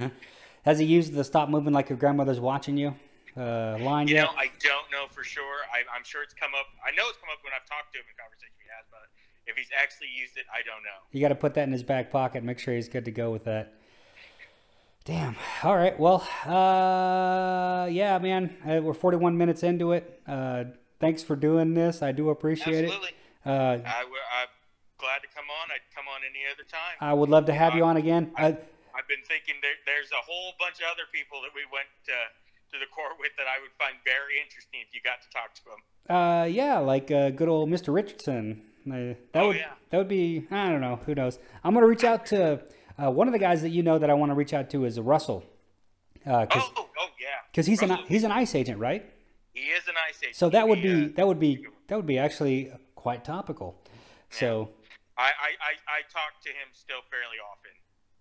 [0.68, 2.94] Has he used the "stop moving like your grandmother's watching you"
[3.38, 4.24] uh, line You yet?
[4.24, 5.64] know, I don't know for sure.
[5.72, 6.66] I, I'm sure it's come up.
[6.86, 9.08] I know it's come up when I've talked to him in conversation we had, but
[9.46, 11.00] if he's actually used it, I don't know.
[11.10, 12.44] you got to put that in his back pocket.
[12.44, 13.72] Make sure he's good to go with that.
[15.06, 15.36] Damn.
[15.62, 15.98] All right.
[15.98, 18.54] Well, uh, yeah, man.
[18.62, 20.20] Uh, we're 41 minutes into it.
[20.26, 20.64] Uh,
[21.00, 22.02] thanks for doing this.
[22.02, 23.08] I do appreciate Absolutely.
[23.08, 23.48] it.
[23.50, 24.48] Uh, I, I'm
[24.98, 25.70] glad to come on.
[25.70, 26.96] I'd come on any other time.
[27.00, 28.32] I would love to have you on again.
[28.36, 28.52] Uh,
[28.98, 32.14] I've been thinking there, there's a whole bunch of other people that we went uh,
[32.74, 35.54] to the court with that I would find very interesting if you got to talk
[35.54, 35.80] to them.
[36.10, 37.94] Uh, yeah, like uh, good old Mr.
[37.94, 38.62] Richardson.
[38.88, 39.72] Uh, that Oh, would yeah.
[39.90, 41.38] that would be I don't know who knows.
[41.62, 42.60] I'm gonna reach out to
[43.00, 44.84] uh, one of the guys that you know that I want to reach out to
[44.84, 45.44] is Russell,
[46.14, 47.26] because Oh, oh yeah.
[47.52, 49.04] Because he's an he's an ICE agent, right?
[49.52, 50.36] he is an ice agent.
[50.36, 53.76] So that would be uh, that would be that would be actually quite topical.
[54.30, 54.70] So
[55.18, 57.72] I, I, I, I talk to him still fairly often.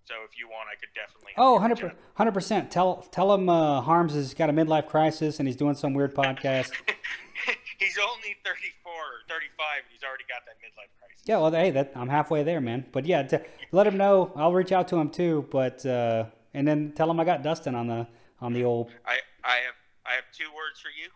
[0.08, 1.34] So if you want, I could definitely.
[1.36, 2.72] oh, 100 percent.
[2.72, 6.16] Tell tell him uh, Harms has got a midlife crisis and he's doing some weird
[6.16, 6.72] podcast.
[7.78, 11.24] he's only 34 or 35, and he's already got that midlife crisis.
[11.26, 12.86] yeah, well, hey, that I'm halfway there, man.
[12.94, 13.38] But yeah, t-
[13.74, 14.32] let him know.
[14.38, 15.46] I'll reach out to him too.
[15.52, 18.08] But uh, and then tell him I got Dustin on the
[18.40, 21.10] on the old I, I have I have two words for you,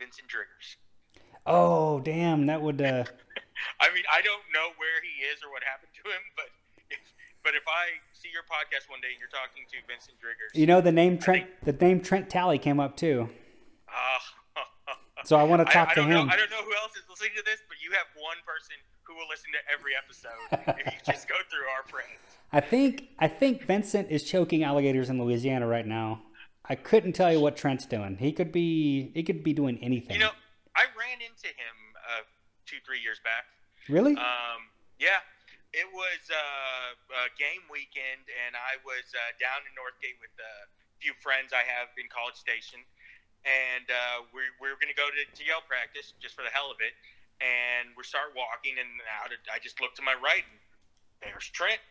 [0.00, 0.74] Vincent Driggers.
[1.46, 2.46] Oh, damn!
[2.46, 2.80] That would.
[2.82, 3.04] Uh,
[3.80, 6.50] I mean, I don't know where he is or what happened to him, but
[7.44, 10.66] but if I see your podcast one day and you're talking to Vincent Driggers, you
[10.66, 11.46] know, the name Trent.
[11.62, 13.28] The name Trent Talley came up too.
[13.88, 14.54] uh,
[15.24, 16.26] So I want to talk I, I to him.
[16.26, 18.76] Know, I don't know who else is listening to this, but you have one person
[19.04, 22.20] who will listen to every episode if you just go through our friends.
[22.52, 23.08] I think.
[23.18, 26.22] I think Vincent is choking alligators in Louisiana right now.
[26.66, 28.16] I couldn't tell you what Trent's doing.
[28.18, 29.12] He could be.
[29.14, 30.16] He could be doing anything.
[30.16, 30.30] You know,
[30.76, 32.22] I ran into him uh,
[32.66, 33.44] two, three years back.
[33.88, 34.12] really?
[34.12, 34.68] Um,
[35.00, 35.24] yeah,
[35.74, 40.54] it was uh, uh, game weekend, and I was uh, down in Northgate with a
[41.02, 42.78] few friends I have in College Station,
[43.42, 46.70] and uh, we, we were going to go to, yell practice just for the hell
[46.70, 46.94] of it.
[47.42, 51.82] And we start walking, and out I just look to my right, and there's Trent.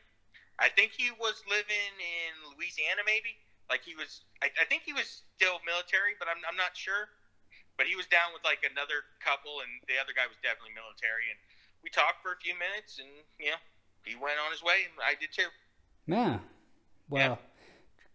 [0.55, 3.35] I think he was living in Louisiana, maybe.
[3.67, 7.11] Like he was, I, I think he was still military, but I'm, I'm not sure.
[7.75, 11.27] But he was down with like another couple, and the other guy was definitely military.
[11.27, 11.41] And
[11.83, 13.09] we talked for a few minutes, and
[13.41, 13.59] you know,
[14.05, 15.49] he went on his way, and I did too.
[16.07, 16.39] yeah.
[17.09, 17.39] Well,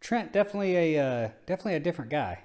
[0.00, 2.40] Trent definitely a uh, definitely a different guy.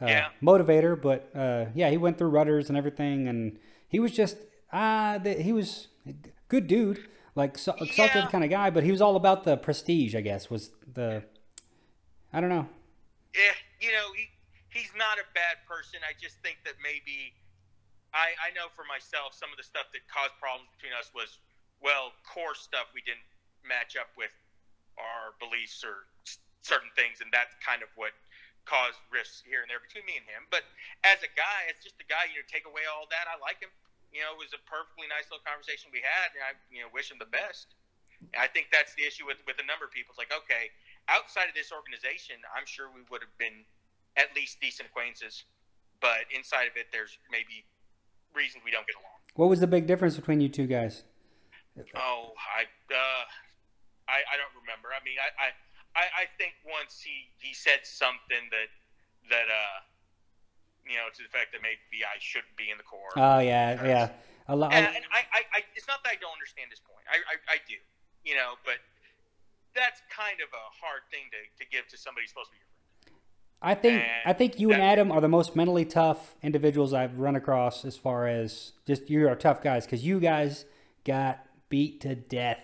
[0.00, 0.28] Uh, Yeah.
[0.42, 3.58] Motivator, but uh, yeah, he went through rudders and everything, and
[3.88, 4.36] he was just
[4.72, 6.14] ah, he was a
[6.48, 8.30] good dude, like so, exalted Yeah.
[8.30, 8.70] kind of guy.
[8.70, 10.50] But he was all about the prestige, I guess.
[10.50, 11.24] Was the
[12.32, 12.68] I don't know.
[13.34, 14.28] Yeah, you know, he
[14.70, 16.00] he's not a bad person.
[16.08, 17.32] I just think that maybe
[18.14, 21.38] I I know for myself some of the stuff that caused problems between us was
[21.82, 23.24] well core stuff we didn't
[23.66, 24.32] match up with
[24.98, 26.06] our beliefs or
[26.62, 28.12] certain things, and that's kind of what
[28.68, 30.44] caused rifts here and there between me and him.
[30.52, 30.68] But
[31.00, 33.62] as a guy, as just a guy, you know, take away all that, I like
[33.64, 33.72] him.
[34.12, 36.90] You know, it was a perfectly nice little conversation we had, and I you know
[36.92, 37.76] wish him the best.
[38.34, 40.12] I think that's the issue with with a number of people.
[40.16, 40.72] It's like, okay,
[41.08, 43.64] outside of this organization, I'm sure we would have been
[44.16, 45.44] at least decent acquaintances.
[46.00, 47.64] But inside of it, there's maybe
[48.34, 49.18] reasons we don't get along.
[49.34, 51.04] What was the big difference between you two guys?
[51.94, 53.24] Oh, I uh,
[54.08, 54.88] I, I don't remember.
[54.90, 55.52] I mean, I,
[55.92, 58.72] I, I, think once he, he said something that
[59.28, 59.78] that uh,
[60.88, 63.12] you know, to the fact that maybe I shouldn't be in the Corps.
[63.20, 64.08] Oh yeah, yeah.
[64.48, 64.72] A lot.
[64.72, 67.04] And, and I, I, I, it's not that I don't understand his point.
[67.04, 67.76] I, I, I do,
[68.24, 68.80] you know, but
[69.76, 72.64] that's kind of a hard thing to, to give to somebody who's supposed to be
[72.64, 72.88] your friend.
[73.60, 77.18] I think And I think you and Adam are the most mentally tough individuals I've
[77.20, 80.64] run across as far as just you are tough guys because you guys
[81.04, 82.60] got beat to death.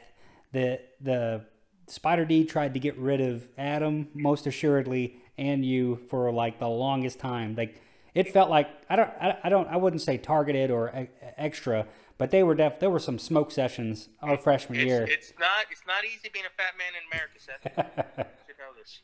[0.52, 1.44] The the
[1.86, 6.68] Spider D tried to get rid of Adam most assuredly and you for like the
[6.68, 7.54] longest time.
[7.56, 7.80] Like
[8.14, 11.86] it felt like I don't I, I don't I wouldn't say targeted or e- extra,
[12.18, 15.02] but they were def there were some smoke sessions our freshman It's, year.
[15.10, 18.26] it's not it's not easy being a fat man in America, Seth.
[18.48, 19.00] you know this.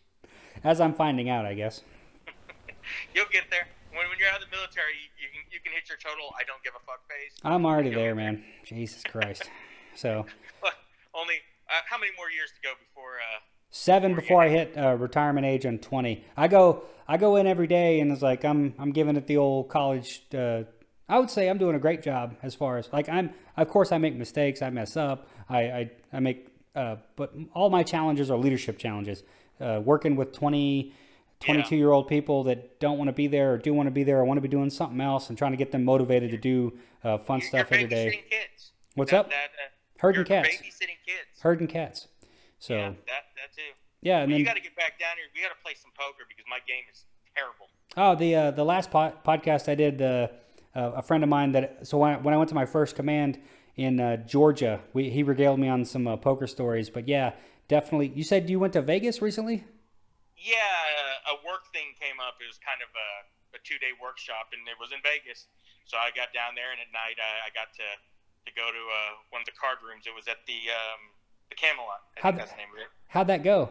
[0.62, 1.82] As I'm finding out, I guess.
[3.14, 3.66] You'll get there.
[3.90, 6.32] When, when you're out of the military, you, you can you can hit your total.
[6.38, 7.36] I don't give a fuck phase.
[7.42, 8.44] I'm already there, man.
[8.64, 9.50] Jesus Christ.
[9.96, 10.26] So
[11.14, 11.34] only
[11.68, 13.16] uh, how many more years to go before?
[13.18, 16.24] Uh, seven before I hit uh, retirement age on 20.
[16.36, 19.36] I go I go in every day and it's like I'm I'm giving it the
[19.36, 20.22] old college.
[20.34, 20.62] Uh,
[21.08, 23.30] I would say I'm doing a great job as far as like I'm.
[23.56, 24.62] Of course, I make mistakes.
[24.62, 25.28] I mess up.
[25.48, 26.48] I I, I make.
[26.74, 29.24] Uh, but all my challenges are leadership challenges.
[29.60, 30.94] Uh, working with 20,
[31.40, 34.04] 22 year old people that don't want to be there or do want to be
[34.04, 36.38] there or want to be doing something else and trying to get them motivated to
[36.38, 36.72] do
[37.04, 38.22] uh, fun you're stuff every day.
[38.30, 38.72] kids.
[38.94, 39.28] What's That- up?
[39.30, 39.68] That, uh,
[40.00, 40.48] Herding you're cats.
[40.48, 41.40] Babysitting kids.
[41.40, 42.08] Herding cats.
[42.58, 43.62] So Yeah, that that too.
[44.00, 45.26] Yeah, and Well, then you got to get back down here.
[45.34, 47.04] We got to play some poker because my game is
[47.36, 47.68] terrible.
[47.96, 50.28] Oh, the uh, the last po- podcast I did, uh,
[50.74, 52.96] uh, a friend of mine that so when I, when I went to my first
[52.96, 53.38] command
[53.76, 56.88] in uh, Georgia, we, he regaled me on some uh, poker stories.
[56.88, 57.32] But yeah,
[57.68, 58.12] definitely.
[58.14, 59.64] You said you went to Vegas recently?
[60.38, 60.56] Yeah,
[61.28, 62.40] a work thing came up.
[62.40, 63.08] It was kind of a,
[63.56, 65.44] a two day workshop, and it was in Vegas.
[65.84, 67.86] So I got down there, and at night I, I got to
[68.46, 70.04] to go to uh, one of the card rooms.
[70.06, 71.00] It was at the um,
[71.50, 72.00] the Camelot.
[72.16, 72.90] I How'd- think that's the name of it.
[73.08, 73.70] How'd that go?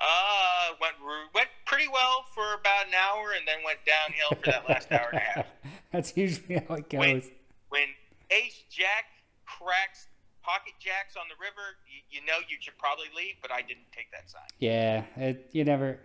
[0.00, 0.94] Uh, went
[1.34, 5.08] went pretty well for about an hour, and then went downhill for that last hour
[5.12, 5.46] and a half.
[5.92, 6.98] That's usually how it goes.
[7.00, 7.22] When
[7.68, 7.88] when
[8.30, 9.04] Ace Jack
[9.44, 10.06] cracks
[10.42, 13.92] pocket jacks on the river, you, you know you should probably leave, but I didn't
[13.94, 14.40] take that sign.
[14.58, 15.98] Yeah, it, you never,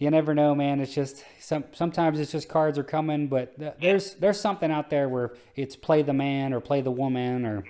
[0.00, 0.80] you never know, man.
[0.80, 1.64] It's just some.
[1.72, 5.76] Sometimes it's just cards are coming, but th- there's there's something out there where it's
[5.76, 7.62] play the man or play the woman or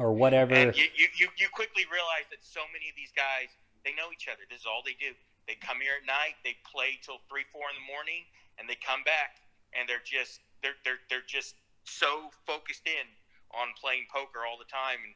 [0.00, 0.56] or whatever.
[0.56, 3.52] And you, you, you, quickly realize that so many of these guys,
[3.84, 4.48] they know each other.
[4.48, 5.12] This is all they do.
[5.44, 8.24] They come here at night, they play till three, four in the morning,
[8.56, 9.44] and they come back,
[9.76, 13.04] and they're just they're they're they're just so focused in
[13.52, 15.04] on playing poker all the time.
[15.04, 15.12] And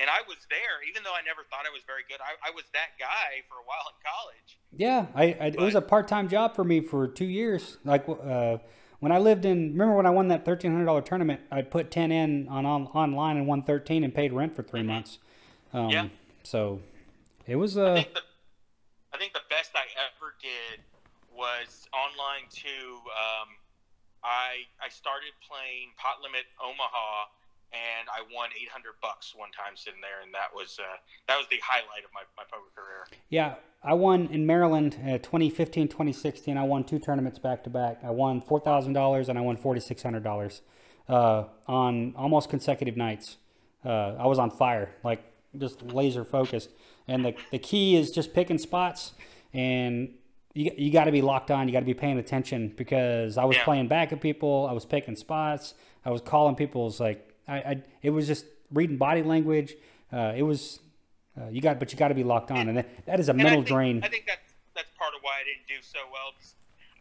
[0.00, 2.18] and I was there, even though I never thought I was very good.
[2.20, 4.58] I, I was that guy for a while in college.
[4.72, 7.78] Yeah, I, I it was a part time job for me for two years.
[7.84, 8.58] Like uh,
[9.00, 11.40] when I lived in, remember when I won that thirteen hundred dollar tournament?
[11.50, 14.82] I put ten in on, on online and won thirteen and paid rent for 3
[14.82, 15.18] months.
[15.72, 15.90] Um, Mm-hmm.
[15.90, 16.08] Yeah.
[16.44, 16.80] So
[17.46, 18.22] it was I uh think the
[19.12, 20.80] I think the best I ever did
[21.34, 23.00] was online too.
[23.08, 23.48] Um,
[24.24, 27.28] I I started playing Pot Limit Omaha,
[27.72, 30.96] and I won eight hundred bucks one time sitting there, and that was uh,
[31.26, 33.06] that was the highlight of my, my poker career.
[33.28, 33.54] yeah.
[33.80, 36.58] I won in Maryland uh, 2015, 2016.
[36.58, 38.00] I won two tournaments back to back.
[38.02, 40.62] I won four thousand dollars and I won forty six hundred dollars
[41.08, 43.36] uh, on almost consecutive nights.
[43.84, 45.22] Uh, I was on fire, like
[45.56, 46.70] just laser focused.
[47.06, 49.12] And the the key is just picking spots,
[49.54, 50.12] and
[50.54, 51.68] you you got to be locked on.
[51.68, 53.64] You got to be paying attention because I was Yeah.
[53.64, 54.66] playing back at people.
[54.68, 55.74] I was picking spots.
[56.04, 59.74] I was calling people's like I, I it was just reading body language.
[60.12, 60.80] Uh, it was
[61.38, 63.32] uh, you got, but you got to be locked on, and that, that is a
[63.32, 63.96] And I mental think, drain.
[64.04, 66.34] I think that's that's part of why I didn't do so well.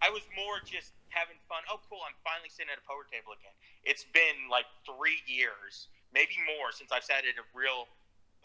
[0.01, 1.65] I was more just having fun.
[1.73, 1.99] Oh, cool!
[2.05, 3.53] I'm finally sitting at a poker table again.
[3.83, 7.89] It's been like three years, maybe more, since I've sat at a real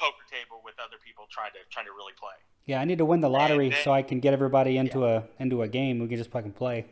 [0.01, 2.35] poker table with other people trying to trying to really play.
[2.65, 5.29] Yeah, I need to win the lottery then- so I can get everybody into a
[5.37, 6.01] into a game.
[6.01, 6.89] We can just fucking play.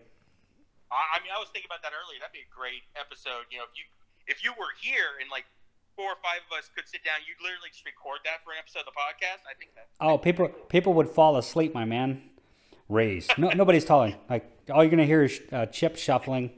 [0.92, 2.18] I, I mean, I was thinking about that earlier.
[2.20, 3.48] That'd be a great episode.
[3.48, 3.86] You know, if you
[4.30, 5.44] if you were here and like
[5.98, 8.58] four or five of us could sit down, you'd literally just record that for an
[8.62, 9.42] episode of the podcast.
[9.44, 9.90] I think that.
[10.00, 12.22] Oh, people people would fall asleep, my man.
[12.88, 13.28] Raise.
[13.36, 14.14] No, nobody's calling.
[14.30, 16.50] Like all you're gonna hear is uh, chip shuffling,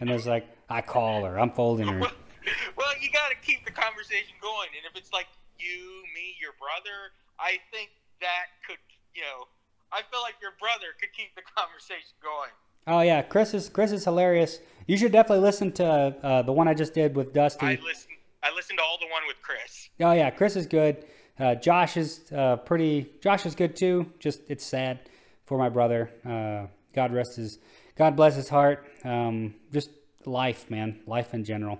[0.00, 1.98] and there's like I call her, I'm folding her.
[1.98, 2.14] Well,
[2.78, 5.26] well, you got to keep the conversation going, and if it's like
[5.58, 7.10] you, me, your brother,
[7.42, 7.90] I think
[8.22, 8.78] that could,
[9.14, 9.50] you know,
[9.90, 12.54] I feel like your brother could keep the conversation going.
[12.86, 14.60] Oh yeah, Chris is Chris is hilarious.
[14.86, 17.66] You should definitely listen to uh, the one I just did with Dusty.
[17.66, 18.10] I listen.
[18.42, 19.90] I listened to all the one with Chris.
[20.00, 21.04] Oh yeah, Chris is good.
[21.38, 23.10] Uh, Josh is uh, pretty.
[23.22, 24.10] Josh is good too.
[24.18, 25.00] Just it's sad
[25.46, 26.10] for my brother.
[26.24, 27.58] Uh, God rest his.
[27.96, 28.86] God bless his heart.
[29.04, 29.90] Um, just
[30.26, 31.00] life, man.
[31.06, 31.78] Life in general.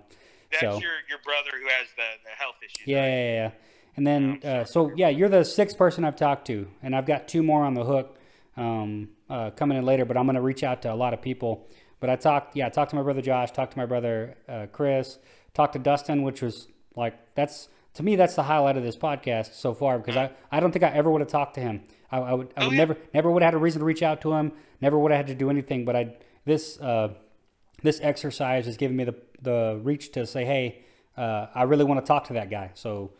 [0.50, 2.86] That's so your your brother who has the, the health issues.
[2.86, 3.08] yeah, right?
[3.08, 3.50] yeah, yeah.
[3.96, 7.28] And then, uh, so yeah, you're the sixth person I've talked to, and I've got
[7.28, 8.18] two more on the hook
[8.56, 10.04] um, uh, coming in later.
[10.04, 11.66] But I'm going to reach out to a lot of people.
[12.00, 14.66] But I talked, yeah, I talked to my brother Josh, talked to my brother uh,
[14.72, 15.18] Chris,
[15.54, 19.54] talked to Dustin, which was like that's to me that's the highlight of this podcast
[19.54, 21.82] so far because I, I don't think I ever would have talked to him.
[22.10, 22.76] I, I would I Oh, yeah.
[22.78, 24.52] never never would have had a reason to reach out to him.
[24.80, 25.84] Never would have had to do anything.
[25.84, 26.14] But I
[26.44, 27.10] this uh,
[27.82, 30.84] this exercise has given me the the reach to say, hey,
[31.16, 32.70] uh, I really want to talk to that guy.
[32.74, 33.10] So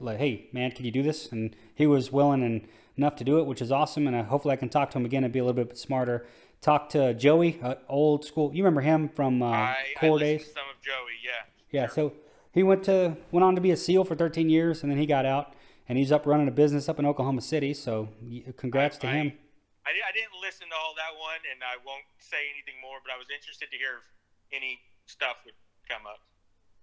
[0.00, 1.30] like, hey, man, can you do this?
[1.32, 2.66] And he was willing and
[2.96, 4.06] enough to do it, which is awesome.
[4.06, 6.26] And uh, hopefully I can talk to him again and be a little bit smarter.
[6.62, 8.50] Talk to Joey, uh, old school.
[8.54, 10.46] You remember him from uh, I, I Corps listened Days?
[10.54, 11.16] some of Joey.
[11.24, 11.30] Yeah.
[11.82, 12.12] Yeah, so
[12.52, 15.04] he went to went on to be a SEAL for 13 years, and then he
[15.04, 15.52] got out,
[15.88, 17.74] and he's up running a business up in Oklahoma City.
[17.74, 18.08] So
[18.56, 19.32] congrats to I- him.
[19.86, 22.98] I, I didn't listen to all that one, and I won't say anything more.
[23.04, 24.06] But I was interested to hear if
[24.56, 25.54] any stuff would
[25.88, 26.18] come up.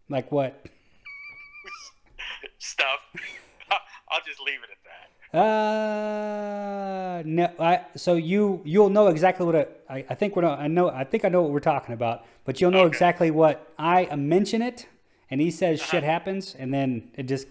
[0.07, 0.63] Like what?
[2.59, 2.99] stuff.
[4.11, 5.09] I'll just leave it at that.
[5.33, 7.49] Uh, no.
[7.59, 11.03] I so you you'll know exactly what it, I I think what I know I
[11.03, 12.87] think I know what we're talking about, but you'll know Okay.
[12.87, 14.87] exactly what I mention it,
[15.29, 15.91] and he says Uh-huh.
[15.91, 17.47] shit happens, and then it just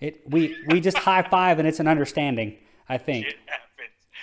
[0.00, 2.56] it we we just high five, and it's an understanding.
[2.88, 3.26] I think.
[3.26, 3.66] It happens.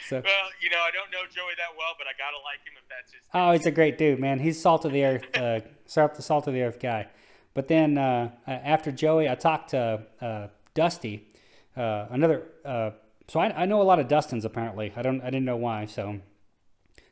[0.09, 2.73] So- Well, you know, I don't know Joey that well, but I gotta like him
[2.81, 3.21] if that's his.
[3.33, 4.39] Oh, he's a great dude, man.
[4.39, 7.07] He's salt of the earth, uh, salt the salt of the earth guy.
[7.53, 11.27] But then uh, uh, after Joey, I talked to uh, Dusty,
[11.75, 12.43] uh, another.
[12.63, 12.91] Uh,
[13.27, 14.93] so I, I know a lot of Dustins apparently.
[14.95, 15.21] I don't.
[15.21, 15.85] I didn't know why.
[15.85, 16.19] So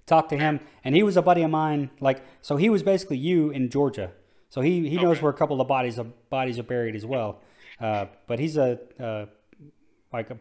[0.05, 1.89] talked to him, and he was a buddy of mine.
[1.99, 4.11] Like so, he was basically you in Georgia.
[4.49, 7.41] So he, he knows where a couple of bodies of bodies are buried as well.
[7.79, 9.25] Uh, but he's a uh,
[10.11, 10.37] like a,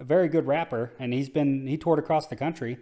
[0.00, 2.78] a very good rapper, and he's been he toured across the country.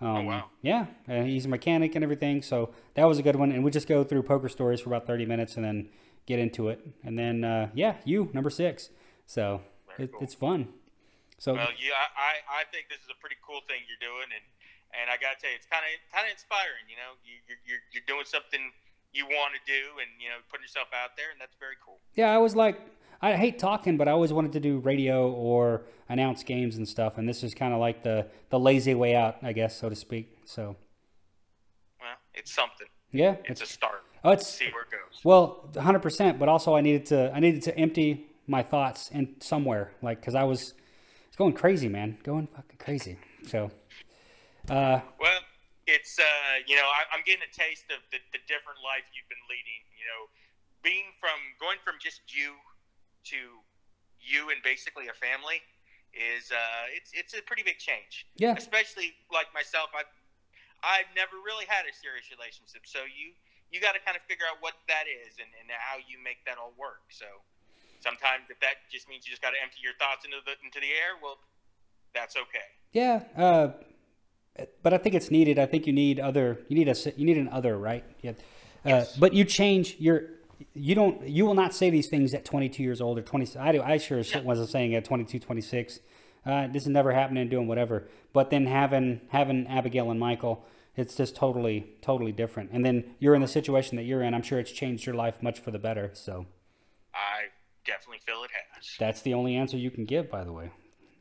[0.00, 0.44] Um, wow.
[0.62, 2.42] Yeah, and he's a mechanic and everything.
[2.42, 3.52] So that was a good one.
[3.52, 5.88] And we just go through poker stories for about thirty minutes, and then
[6.26, 6.84] get into it.
[7.04, 8.90] And then uh, yeah, you number six.
[9.26, 9.60] So
[9.96, 10.22] Very it, cool.
[10.22, 10.68] it's fun.
[11.38, 14.44] So Well, yeah, I, I, think this is a pretty cool thing you're doing, and
[14.94, 16.86] and I gotta tell you, it's kind of kind of inspiring.
[16.86, 18.70] You know, you, you're you're you're doing something
[19.12, 21.98] you want to do, and you know, putting yourself out there, and that's very cool.
[22.14, 22.80] Yeah, I was like,
[23.22, 27.18] I hate talking, but I always wanted to do radio or announce games and stuff,
[27.18, 29.96] and this is kind of like the the lazy way out, I guess, so to
[29.96, 30.36] speak.
[30.44, 30.76] So
[32.00, 32.88] Well, it's something.
[33.12, 34.02] yeah, It's it's a start.
[34.24, 35.20] oh, it's See where it goes.
[35.24, 36.38] well, hundred percent.
[36.38, 40.34] But also, I needed to I needed to empty my thoughts in somewhere, like because
[40.34, 40.74] I was
[41.26, 43.18] it's going crazy, man, going fucking crazy.
[43.48, 43.70] So,
[44.70, 45.40] uh, Well,
[45.86, 46.22] it's uh,
[46.66, 49.82] you know, I, I'm getting a taste of the, the different life you've been leading.
[49.98, 50.22] You know,
[50.82, 52.54] being from going from just you
[53.34, 53.40] to
[54.20, 55.60] you and basically a family
[56.14, 58.26] is uh, it's it's a pretty big change.
[58.36, 60.06] yeah, Especially like myself, I
[60.84, 63.34] I've never really had a serious relationship, so you
[63.74, 66.38] you got to kind of figure out what that is and, and how you make
[66.46, 67.10] that all work.
[67.10, 67.26] So
[68.04, 70.78] sometimes if that just means you just got to empty your thoughts into the into
[70.80, 71.38] the air, well,
[72.14, 72.68] that's okay.
[72.92, 73.16] yeah.
[73.36, 73.68] Uh,
[74.84, 75.58] but I think it's needed.
[75.58, 76.60] I think you need other.
[76.68, 76.94] You need a.
[77.16, 78.04] You need an other, right?
[78.22, 78.30] Yeah.
[78.30, 78.34] Uh,
[78.86, 79.16] Yes.
[79.16, 80.16] But you change your.
[80.74, 81.26] You don't.
[81.26, 83.58] You will not say these things at 22 years old or 20.
[83.58, 83.82] I do.
[83.82, 84.48] I sure as shit Yeah.
[84.48, 85.98] wasn't saying at 22, 26.
[86.46, 87.48] Uh, this is never happening.
[87.48, 88.06] Doing whatever.
[88.32, 92.70] But then having having Abigail and Michael, it's just totally totally different.
[92.72, 94.34] And then you're in the situation that you're in.
[94.34, 96.10] I'm sure it's changed your life much for the better.
[96.12, 96.46] So
[97.12, 97.46] I
[97.84, 98.96] definitely feel it has.
[98.98, 100.70] that's the only answer you can give, by the way.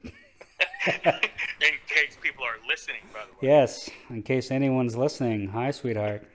[0.86, 3.54] In case people are listening, by the way.
[3.54, 5.48] Yes, in case anyone's listening.
[5.48, 6.28] Hi, sweetheart.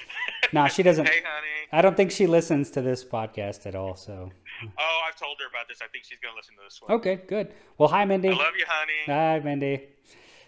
[0.52, 1.08] no, she doesn't.
[1.08, 1.68] Hey, honey.
[1.72, 3.96] I don't think she listens to this podcast at all.
[3.96, 4.30] So,
[4.78, 5.78] Oh, I've told her about this.
[5.82, 6.98] I think she's gonna listen to this one.
[6.98, 7.54] okay, good.
[7.78, 8.28] Well, hi, Mindy.
[8.28, 8.92] I love you, honey.
[9.06, 9.88] Hi, Mindy.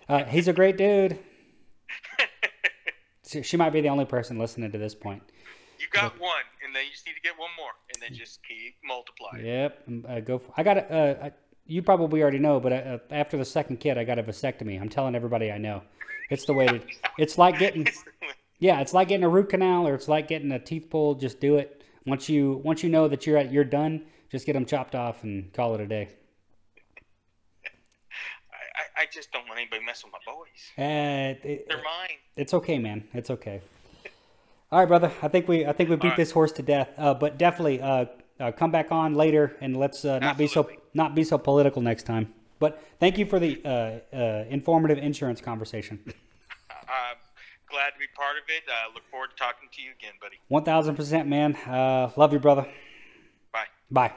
[0.09, 1.19] Uh, he's a great dude.
[3.43, 5.21] She, might be the only person listening to this point.
[5.81, 8.41] you got one, and then you just need to get one more, and then just
[8.47, 9.45] keep multiplying.
[9.45, 9.85] Yep.
[10.09, 10.39] Uh, go.
[10.39, 10.77] For, I got.
[10.79, 11.33] a- Uh, I,
[11.69, 14.81] you probably already know, but uh, after the second kid, I got a vasectomy.
[14.81, 15.83] I'm telling everybody I know.
[16.31, 16.81] It's the way to.
[17.19, 17.87] It's like getting.
[18.59, 21.21] Yeah, it's like getting a root canal, or it's like getting a teeth pulled.
[21.21, 21.83] Just do it.
[22.07, 25.25] Once you once you know that you're at, you're done, just get them chopped off
[25.25, 26.09] and call it a day.
[28.51, 30.49] I, I, I just don't want anybody messing with my boys.
[30.79, 32.17] Uh, it- They're mine.
[32.37, 33.05] It's okay, man.
[33.13, 33.61] It's okay.
[34.73, 35.13] All right, brother.
[35.23, 36.17] I think we I think we beat right.
[36.17, 36.91] this horse to death.
[36.99, 38.07] Uh, but definitely uh,
[38.41, 41.83] uh, come back on later and let's uh, not be so not be so political
[41.83, 42.33] next time.
[42.59, 46.01] But thank you for the uh, uh, informative insurance conversation.
[46.05, 46.13] I'm
[47.71, 48.63] glad to be part of it.
[48.69, 50.37] Uh, look forward to talking to you again, buddy.
[50.49, 51.55] One thousand percent, man.
[51.55, 52.67] Uh, love you, brother.
[53.53, 53.67] Bye.
[53.91, 54.13] Bye.